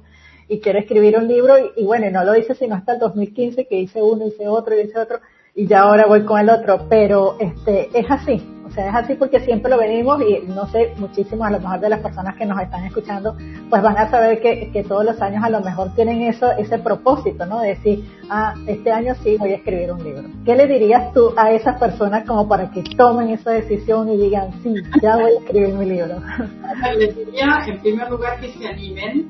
y 0.54 0.60
quiero 0.60 0.78
escribir 0.78 1.18
un 1.18 1.28
libro 1.28 1.56
y, 1.76 1.84
bueno, 1.84 2.12
no 2.12 2.24
lo 2.24 2.36
hice 2.36 2.54
sino 2.54 2.76
hasta 2.76 2.94
el 2.94 3.00
2015 3.00 3.66
que 3.66 3.80
hice 3.80 4.04
uno, 4.04 4.28
hice 4.28 4.48
otro, 4.48 4.80
hice 4.80 5.00
otro 5.00 5.20
y 5.56 5.66
ya 5.66 5.82
ahora 5.82 6.06
voy 6.06 6.24
con 6.26 6.39
el 6.39 6.50
otro, 6.50 6.86
pero 6.89 7.38
este 7.39 7.89
es 7.94 8.06
así, 8.10 8.42
o 8.66 8.70
sea, 8.72 8.89
es 8.89 8.96
así 8.96 9.16
porque 9.16 9.39
siempre 9.39 9.72
lo 9.72 9.78
venimos 9.78 10.22
y 10.22 10.48
no 10.48 10.68
sé, 10.68 10.94
muchísimos 10.98 11.48
a 11.48 11.52
lo 11.52 11.60
mejor 11.60 11.80
de 11.80 11.89
las 11.89 12.00
personas 12.02 12.36
que 12.36 12.46
nos 12.46 12.60
están 12.62 12.86
escuchando, 12.86 13.36
pues 13.70 13.82
van 13.82 13.98
a 13.98 14.10
saber 14.12 14.42
que, 14.42 14.72
que 14.72 14.84
todos 14.84 15.06
los 15.06 15.20
años 15.22 15.44
a 15.44 15.50
lo 15.50 15.62
mejor 15.62 15.94
tienen 15.96 16.22
eso, 16.22 16.52
ese 16.52 16.78
propósito, 16.80 17.46
¿no? 17.46 17.62
De 17.62 17.70
decir, 17.70 18.04
ah, 18.30 18.54
este 18.68 18.92
año 18.92 19.16
sí 19.24 19.38
voy 19.38 19.54
a 19.54 19.56
escribir 19.56 19.92
un 19.92 20.04
libro. 20.04 20.24
¿Qué 20.46 20.56
le 20.56 20.68
dirías 20.68 21.13
tú 21.13 21.34
a 21.36 21.52
esas 21.52 21.80
personas 21.80 22.26
como 22.26 22.48
para 22.48 22.70
que 22.72 22.84
tomen 22.96 23.30
esa 23.30 23.52
decisión 23.52 24.10
y 24.10 24.18
digan, 24.18 24.52
sí, 24.63 24.74
ya 25.02 25.16
voy 25.18 25.32
a 25.32 25.39
escribir 25.39 25.74
mi 25.76 25.86
libro? 25.86 26.16
Les 26.98 27.16
diría, 27.16 27.63
en 27.68 27.80
primer 27.80 28.10
lugar, 28.10 28.39
que 28.39 28.52
se 28.54 28.68
animen, 28.68 29.30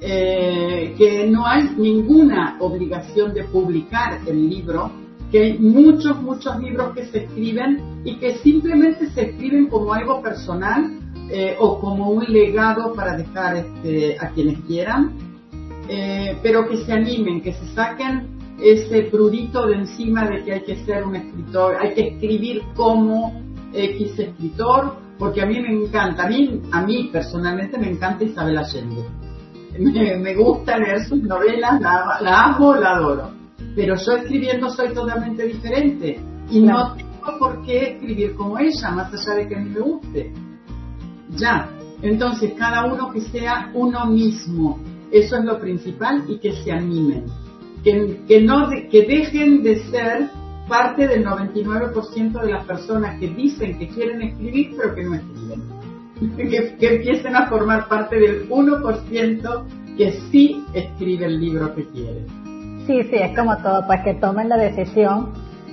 eh, 0.00 0.94
que 0.98 1.26
no 1.26 1.46
hay 1.46 1.70
ninguna 1.76 2.58
obligación 2.60 3.32
de 3.32 3.44
publicar 3.44 4.20
el 4.26 4.48
libro, 4.48 4.90
que 5.32 5.42
hay 5.42 5.58
muchos, 5.58 6.20
muchos 6.20 6.60
libros 6.60 6.94
que 6.94 7.06
se 7.06 7.24
escriben 7.24 8.02
y 8.04 8.16
que 8.16 8.36
simplemente 8.38 9.08
se 9.10 9.30
escriben 9.30 9.68
como 9.68 9.94
algo 9.94 10.20
personal 10.20 10.98
eh, 11.30 11.56
o 11.58 11.80
como 11.80 12.10
un 12.10 12.24
legado 12.24 12.92
para 12.92 13.16
dejar 13.16 13.56
este, 13.56 14.18
a 14.20 14.28
quienes 14.30 14.60
quieran, 14.66 15.12
eh, 15.88 16.36
pero 16.42 16.68
que 16.68 16.76
se 16.84 16.92
animen, 16.92 17.40
que 17.40 17.54
se 17.54 17.66
saquen 17.74 18.36
ese 18.60 19.02
prurito 19.04 19.66
de 19.66 19.76
encima 19.76 20.28
de 20.28 20.44
que 20.44 20.52
hay 20.52 20.60
que 20.62 20.76
ser 20.84 21.04
un 21.04 21.16
escritor, 21.16 21.76
hay 21.80 21.94
que 21.94 22.08
escribir 22.08 22.62
como 22.74 23.42
X 23.72 24.18
escritor, 24.18 24.94
porque 25.18 25.40
a 25.40 25.46
mí 25.46 25.58
me 25.58 25.72
encanta, 25.72 26.24
a 26.24 26.28
mí, 26.28 26.60
a 26.70 26.82
mí 26.82 27.08
personalmente 27.10 27.78
me 27.78 27.90
encanta 27.90 28.24
Isabel 28.24 28.58
Allende 28.58 29.25
me, 29.78 30.34
gusta 30.34 30.78
leer 30.78 31.04
sus 31.04 31.22
novelas, 31.22 31.80
la, 31.80 32.44
amo, 32.44 32.74
la 32.74 32.96
adoro. 32.96 33.30
Pero 33.74 33.94
yo 33.96 34.12
escribiendo 34.16 34.70
soy 34.70 34.92
totalmente 34.92 35.44
diferente 35.44 36.18
y 36.50 36.60
no 36.60 36.94
tengo 36.94 37.38
por 37.38 37.64
qué 37.64 37.94
escribir 37.94 38.34
como 38.34 38.58
ella, 38.58 38.90
más 38.90 39.12
allá 39.12 39.38
de 39.38 39.48
que 39.48 39.54
a 39.56 39.58
mí 39.58 39.70
me 39.70 39.80
guste. 39.80 40.32
Ya, 41.36 41.68
entonces 42.02 42.52
cada 42.56 42.86
uno 42.86 43.10
que 43.10 43.20
sea 43.20 43.70
uno 43.74 44.06
mismo, 44.06 44.78
eso 45.10 45.36
es 45.36 45.44
lo 45.44 45.58
principal 45.58 46.24
y 46.28 46.38
que 46.38 46.52
se 46.52 46.72
animen. 46.72 47.24
Que, 47.82 48.20
que, 48.26 48.40
no, 48.40 48.68
que 48.68 49.02
dejen 49.06 49.62
de 49.62 49.80
ser 49.90 50.30
parte 50.68 51.06
del 51.06 51.24
99% 51.24 52.42
de 52.42 52.52
las 52.52 52.64
personas 52.66 53.18
que 53.20 53.28
dicen 53.28 53.78
que 53.78 53.88
quieren 53.88 54.22
escribir 54.22 54.74
pero 54.76 54.94
que 54.94 55.04
no 55.04 55.14
escriben 55.14 55.75
que, 56.36 56.76
empiecen 56.80 57.36
a 57.36 57.46
formar 57.46 57.88
parte 57.88 58.18
del 58.18 58.48
1% 58.48 59.64
que 59.96 60.12
sí 60.30 60.64
escribe 60.74 61.26
el 61.26 61.40
libro 61.40 61.74
que 61.74 61.84
quiere. 61.86 62.26
Sí, 62.86 63.02
sí, 63.04 63.16
es 63.16 63.36
como 63.36 63.56
todo, 63.58 63.86
pues 63.86 64.00
que 64.02 64.14
tomen 64.14 64.48
la 64.48 64.56
decisión 64.56 65.32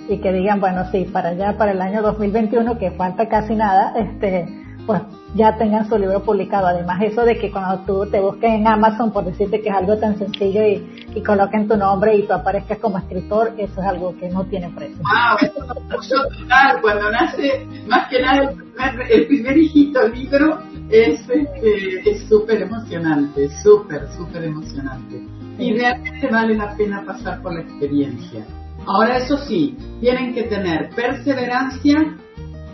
y 0.09 0.17
que 0.17 0.33
digan, 0.33 0.59
bueno, 0.59 0.83
sí, 0.91 1.05
para 1.11 1.29
allá, 1.29 1.57
para 1.57 1.71
el 1.71 1.81
año 1.81 2.01
2021, 2.01 2.77
que 2.77 2.91
falta 2.91 3.27
casi 3.29 3.55
nada, 3.55 3.93
este, 3.97 4.62
pues 4.85 5.01
ya 5.35 5.57
tengan 5.57 5.87
su 5.87 5.97
libro 5.97 6.21
publicado. 6.21 6.67
Además, 6.67 7.01
eso 7.01 7.23
de 7.23 7.37
que 7.37 7.51
cuando 7.51 7.83
tú 7.85 8.09
te 8.09 8.19
busques 8.19 8.49
en 8.49 8.67
Amazon, 8.67 9.11
por 9.11 9.25
decirte 9.25 9.61
que 9.61 9.69
es 9.69 9.75
algo 9.75 9.97
tan 9.97 10.17
sencillo 10.17 10.65
y, 10.65 11.07
y 11.15 11.23
coloquen 11.23 11.67
tu 11.67 11.75
nombre 11.77 12.15
y 12.15 12.23
tú 12.27 12.33
aparezcas 12.33 12.77
como 12.79 12.97
escritor, 12.97 13.53
eso 13.57 13.81
es 13.81 13.87
algo 13.87 14.15
que 14.17 14.29
no 14.29 14.43
tiene 14.45 14.69
precio. 14.69 14.97
Wow, 14.97 15.37
eso 15.41 16.27
total. 16.39 16.81
Cuando 16.81 17.11
nace, 17.11 17.67
más 17.87 18.07
que 18.09 18.21
nada, 18.21 18.43
el 18.43 18.55
primer, 18.55 19.11
el 19.11 19.27
primer 19.27 19.57
hijito 19.57 20.07
libro 20.07 20.59
es 20.89 21.19
este, 21.29 22.09
es 22.09 22.27
súper 22.27 22.61
emocionante, 22.61 23.49
súper, 23.63 24.07
súper 24.15 24.43
emocionante. 24.43 25.23
Y 25.57 25.73
realmente 25.73 26.27
vale 26.27 26.55
la 26.55 26.75
pena 26.75 27.03
pasar 27.05 27.41
por 27.41 27.53
la 27.53 27.61
experiencia. 27.61 28.45
Ahora, 28.85 29.17
eso 29.17 29.37
sí, 29.37 29.77
tienen 30.01 30.33
que 30.33 30.43
tener 30.43 30.89
perseverancia, 30.89 32.17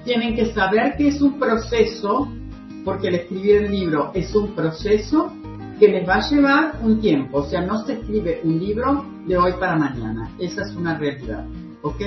tienen 0.10 0.36
que 0.36 0.52
saber 0.54 0.98
que 0.98 1.10
es 1.10 1.22
un 1.22 1.38
proceso, 1.38 2.28
porque 2.84 3.10
el 3.10 3.16
escribir 3.16 3.58
el 3.58 3.72
libro 3.72 4.10
es 4.16 4.34
un 4.34 4.56
proceso 4.56 5.32
que 5.80 5.88
les 5.88 6.10
va 6.10 6.16
a 6.16 6.28
llevar 6.28 6.74
un 6.82 7.00
tiempo. 7.00 7.38
O 7.38 7.44
sea, 7.44 7.62
no 7.62 7.86
se 7.86 7.94
escribe 7.94 8.42
un 8.44 8.58
libro 8.58 9.06
de 9.28 9.38
hoy 9.38 9.54
para 9.60 9.76
mañana. 9.76 10.32
Esa 10.40 10.64
es 10.64 10.76
una 10.76 10.98
realidad. 10.98 11.46
¿Ok? 11.84 12.02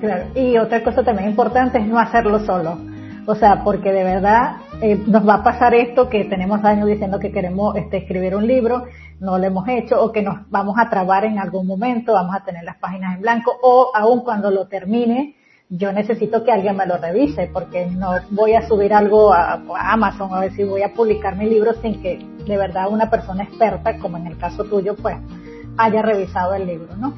Claro. 0.00 0.24
Y 0.34 0.56
otra 0.56 0.82
cosa 0.82 1.04
también 1.04 1.28
importante 1.28 1.76
es 1.76 1.86
no 1.86 1.98
hacerlo 1.98 2.40
solo. 2.46 2.78
O 3.26 3.34
sea, 3.34 3.62
porque 3.62 3.92
de 3.92 4.04
verdad 4.04 4.56
eh, 4.80 4.98
nos 5.06 5.28
va 5.28 5.34
a 5.34 5.42
pasar 5.42 5.74
esto 5.74 6.08
que 6.08 6.24
tenemos 6.24 6.64
años 6.64 6.88
diciendo 6.88 7.18
que 7.18 7.30
queremos 7.30 7.76
este, 7.76 7.98
escribir 7.98 8.34
un 8.34 8.46
libro, 8.46 8.86
no 9.20 9.36
lo 9.36 9.44
hemos 9.44 9.68
hecho, 9.68 10.02
o 10.02 10.10
que 10.12 10.22
nos 10.22 10.48
vamos 10.48 10.76
a 10.78 10.88
trabar 10.88 11.26
en 11.26 11.38
algún 11.38 11.66
momento, 11.66 12.14
vamos 12.14 12.34
a 12.34 12.42
tener 12.42 12.64
las 12.64 12.78
páginas 12.78 13.16
en 13.16 13.20
blanco, 13.20 13.52
o 13.62 13.90
aún 13.94 14.24
cuando 14.24 14.50
lo 14.50 14.66
termine, 14.66 15.36
yo 15.74 15.90
necesito 15.90 16.44
que 16.44 16.52
alguien 16.52 16.76
me 16.76 16.86
lo 16.86 16.98
revise, 16.98 17.48
porque 17.50 17.86
no 17.86 18.10
voy 18.30 18.52
a 18.52 18.68
subir 18.68 18.92
algo 18.92 19.32
a, 19.32 19.54
a 19.54 19.92
Amazon, 19.92 20.28
a 20.34 20.40
ver 20.40 20.52
si 20.52 20.64
voy 20.64 20.82
a 20.82 20.92
publicar 20.92 21.34
mi 21.36 21.48
libro 21.48 21.72
sin 21.80 22.02
que 22.02 22.18
de 22.46 22.56
verdad 22.58 22.88
una 22.90 23.08
persona 23.08 23.44
experta, 23.44 23.96
como 23.98 24.18
en 24.18 24.26
el 24.26 24.36
caso 24.36 24.64
tuyo, 24.64 24.94
pues 24.94 25.16
haya 25.78 26.02
revisado 26.02 26.52
el 26.54 26.66
libro, 26.66 26.94
¿no? 26.96 27.14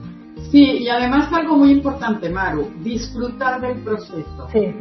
Sí, 0.53 0.85
y 0.85 0.89
además 0.89 1.33
algo 1.33 1.57
muy 1.57 1.73
importante, 1.73 2.29
Maru, 2.31 2.71
disfrutar 2.81 3.61
del 3.61 3.79
proceso. 3.79 4.49
Sí. 4.53 4.73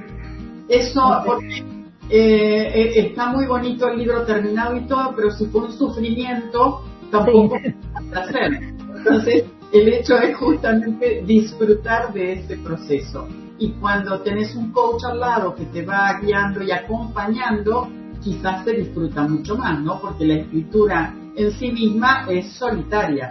Eso, 0.70 1.24
porque 1.26 1.64
eh, 2.12 2.72
eh, 2.76 2.92
está 3.08 3.32
muy 3.32 3.48
bonito 3.48 3.88
el 3.88 3.98
libro 3.98 4.24
terminado 4.24 4.78
y 4.78 4.82
todo, 4.86 5.14
pero 5.16 5.32
si 5.32 5.48
fue 5.48 5.62
un 5.62 5.72
sufrimiento, 5.72 6.84
tampoco 7.10 7.58
Sí. 7.58 7.70
es 7.70 8.04
placer. 8.12 8.52
Entonces, 8.98 9.46
el 9.72 9.88
hecho 9.88 10.16
es 10.20 10.38
justamente 10.38 11.24
disfrutar 11.26 12.14
de 12.14 12.34
ese 12.34 12.58
proceso. 12.58 13.28
Y 13.64 13.70
cuando 13.80 14.20
tenés 14.20 14.54
un 14.58 14.74
coach 14.74 15.06
al 15.06 15.22
lado 15.22 15.56
que 15.56 15.64
te 15.68 15.86
va 15.86 16.20
guiando 16.20 16.62
y 16.62 16.72
acompañando, 16.72 17.88
quizás 18.22 18.66
se 18.66 18.74
disfruta 18.74 19.26
mucho 19.26 19.56
más, 19.56 19.80
¿no? 19.80 20.02
Porque 20.02 20.26
la 20.26 20.34
escritura 20.34 21.16
en 21.38 21.50
sí 21.54 21.72
misma 21.72 22.26
es 22.30 22.52
solitaria. 22.58 23.30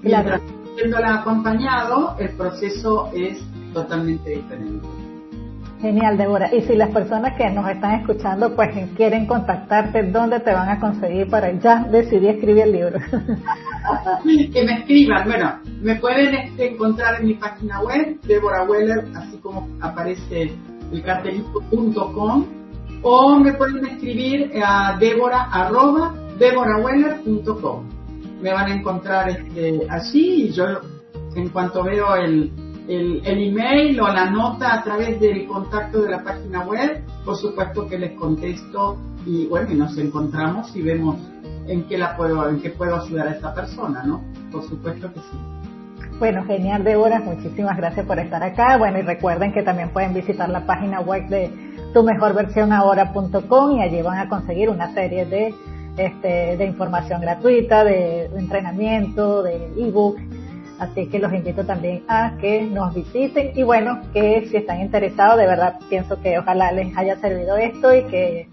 Claro. 0.00 0.40
Mientras 0.40 0.40
siéndola 0.74 1.14
acompañado, 1.16 2.16
el 2.18 2.30
proceso 2.30 3.10
es 3.12 3.38
totalmente 3.74 4.30
diferente. 4.30 4.88
Genial, 5.84 6.16
Débora. 6.16 6.48
Y 6.50 6.62
si 6.62 6.76
las 6.76 6.88
personas 6.88 7.36
que 7.36 7.50
nos 7.50 7.68
están 7.68 8.00
escuchando 8.00 8.56
pues 8.56 8.70
quieren 8.96 9.26
contactarte, 9.26 10.04
¿dónde 10.04 10.40
te 10.40 10.50
van 10.50 10.70
a 10.70 10.80
conseguir 10.80 11.28
para 11.28 11.52
ya 11.60 11.84
decidir 11.84 12.30
escribir 12.30 12.62
el 12.62 12.72
libro? 12.72 12.98
que 14.24 14.64
me 14.64 14.78
escriban. 14.78 15.24
Bueno, 15.28 15.58
me 15.82 15.96
pueden 15.96 16.34
este, 16.36 16.70
encontrar 16.70 17.20
en 17.20 17.26
mi 17.26 17.34
página 17.34 17.82
web, 17.82 18.18
Deborah 18.22 18.64
Weller, 18.64 19.04
así 19.14 19.36
como 19.42 19.68
aparece 19.82 20.56
el 20.90 21.02
cartelito.com, 21.02 22.46
o 23.02 23.38
me 23.38 23.52
pueden 23.52 23.84
escribir 23.84 24.52
a 24.64 24.96
Débora. 24.98 25.50
Me 28.40 28.52
van 28.54 28.72
a 28.72 28.74
encontrar 28.74 29.28
este, 29.28 29.86
allí 29.90 30.44
y 30.44 30.52
yo 30.52 30.64
en 31.36 31.50
cuanto 31.50 31.84
veo 31.84 32.16
el, 32.16 32.50
el, 32.88 33.22
el 33.24 33.48
email 33.48 33.98
o 34.00 34.08
la 34.08 34.30
nota 34.30 34.74
a 34.74 34.82
través 34.82 35.18
del 35.20 35.46
contacto 35.46 36.02
de 36.02 36.10
la 36.10 36.22
página 36.22 36.64
web, 36.64 37.02
por 37.24 37.36
supuesto 37.36 37.86
que 37.86 37.98
les 37.98 38.12
contesto 38.12 38.98
y 39.26 39.46
bueno, 39.46 39.70
y 39.70 39.74
nos 39.74 39.96
encontramos 39.96 40.74
y 40.76 40.82
vemos 40.82 41.16
en 41.66 41.84
qué 41.84 41.96
la 41.96 42.16
puedo, 42.16 42.48
en 42.48 42.60
qué 42.60 42.70
puedo 42.70 42.96
ayudar 42.96 43.28
a 43.28 43.30
esta 43.32 43.54
persona, 43.54 44.02
¿no? 44.04 44.22
Por 44.52 44.62
supuesto 44.64 45.12
que 45.12 45.20
sí. 45.20 45.38
Bueno, 46.18 46.44
genial, 46.44 46.84
Débora. 46.84 47.20
Muchísimas 47.20 47.76
gracias 47.76 48.06
por 48.06 48.18
estar 48.18 48.42
acá. 48.42 48.76
Bueno, 48.76 48.98
y 48.98 49.02
recuerden 49.02 49.52
que 49.52 49.62
también 49.62 49.90
pueden 49.90 50.14
visitar 50.14 50.48
la 50.48 50.64
página 50.64 51.00
web 51.00 51.26
de 51.28 51.50
tumejorversionahora.com 51.92 53.72
y 53.72 53.82
allí 53.82 54.02
van 54.02 54.18
a 54.18 54.28
conseguir 54.28 54.70
una 54.70 54.92
serie 54.94 55.26
de, 55.26 55.54
este, 55.96 56.56
de 56.56 56.64
información 56.66 57.20
gratuita, 57.20 57.82
de, 57.82 58.28
de 58.28 58.38
entrenamiento, 58.38 59.42
de 59.42 59.72
ebook. 59.76 60.18
Así 60.78 61.06
que 61.06 61.18
los 61.18 61.32
invito 61.32 61.64
también 61.64 62.02
a 62.08 62.36
que 62.40 62.62
nos 62.62 62.94
visiten. 62.94 63.52
Y 63.54 63.62
bueno, 63.62 64.00
que 64.12 64.46
si 64.50 64.56
están 64.56 64.80
interesados, 64.80 65.38
de 65.38 65.46
verdad 65.46 65.78
pienso 65.88 66.20
que 66.20 66.38
ojalá 66.38 66.72
les 66.72 66.96
haya 66.96 67.16
servido 67.20 67.56
esto 67.56 67.94
y 67.94 68.02
que 68.04 68.48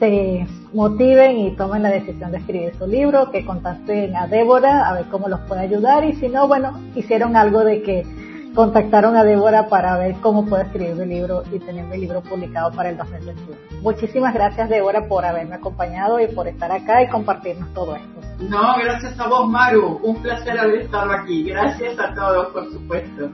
se 0.00 0.46
motiven 0.72 1.38
y 1.38 1.50
tomen 1.52 1.82
la 1.82 1.90
decisión 1.90 2.32
de 2.32 2.38
escribir 2.38 2.74
su 2.76 2.86
libro, 2.86 3.30
que 3.30 3.44
contacten 3.44 4.16
a 4.16 4.26
Débora 4.26 4.88
a 4.88 4.94
ver 4.94 5.04
cómo 5.10 5.28
los 5.28 5.40
puede 5.40 5.60
ayudar. 5.60 6.04
Y 6.04 6.14
si 6.14 6.28
no, 6.28 6.48
bueno, 6.48 6.80
hicieron 6.94 7.36
algo 7.36 7.64
de 7.64 7.82
que 7.82 8.06
contactaron 8.54 9.16
a 9.16 9.24
Débora 9.24 9.68
para 9.68 9.96
ver 9.96 10.16
cómo 10.20 10.46
puedo 10.46 10.62
escribir 10.62 10.94
mi 10.94 11.06
libro 11.06 11.42
y 11.52 11.58
tener 11.58 11.84
mi 11.86 11.98
libro 11.98 12.20
publicado 12.22 12.72
para 12.72 12.90
el 12.90 12.96
2021. 12.96 13.56
Muchísimas 13.82 14.34
gracias 14.34 14.68
Débora 14.68 15.06
por 15.06 15.24
haberme 15.24 15.54
acompañado 15.56 16.20
y 16.20 16.26
por 16.28 16.48
estar 16.48 16.70
acá 16.70 17.02
y 17.02 17.08
compartirnos 17.08 17.72
todo 17.74 17.96
esto. 17.96 18.20
No, 18.48 18.74
gracias 18.82 19.18
a 19.20 19.28
vos, 19.28 19.48
Maru. 19.48 20.00
Un 20.02 20.16
placer 20.22 20.58
haber 20.58 20.82
estado 20.82 21.12
aquí. 21.12 21.44
Gracias 21.44 21.98
a 21.98 22.14
todos, 22.14 22.48
por 22.48 22.70
supuesto. 22.72 23.30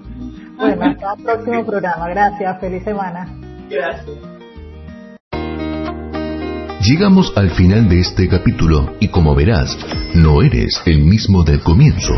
Bueno, 0.57 0.85
hasta 0.85 1.14
el 1.14 1.22
próximo 1.22 1.64
programa. 1.64 2.09
Gracias. 2.09 2.61
Feliz 2.61 2.83
semana. 2.83 3.29
Gracias. 3.70 4.16
Llegamos 6.83 7.33
al 7.37 7.50
final 7.50 7.88
de 7.88 8.00
este 8.00 8.29
capítulo 8.29 8.94
y 9.00 9.09
como 9.09 9.35
verás, 9.35 9.76
no 10.14 10.42
eres 10.42 10.81
el 10.87 11.00
mismo 11.00 11.42
del 11.42 11.61
comienzo. 11.61 12.14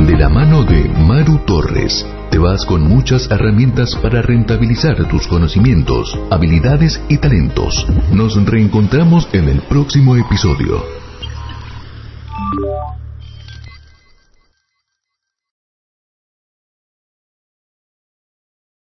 De 0.00 0.16
la 0.18 0.28
mano 0.28 0.64
de 0.64 0.88
Maru 0.88 1.38
Torres, 1.46 2.04
te 2.30 2.38
vas 2.38 2.66
con 2.66 2.82
muchas 2.82 3.30
herramientas 3.30 3.94
para 4.02 4.20
rentabilizar 4.20 5.08
tus 5.08 5.26
conocimientos, 5.28 6.18
habilidades 6.30 7.00
y 7.08 7.18
talentos. 7.18 7.86
Nos 8.12 8.34
reencontramos 8.44 9.28
en 9.32 9.48
el 9.48 9.62
próximo 9.62 10.16
episodio. 10.16 10.82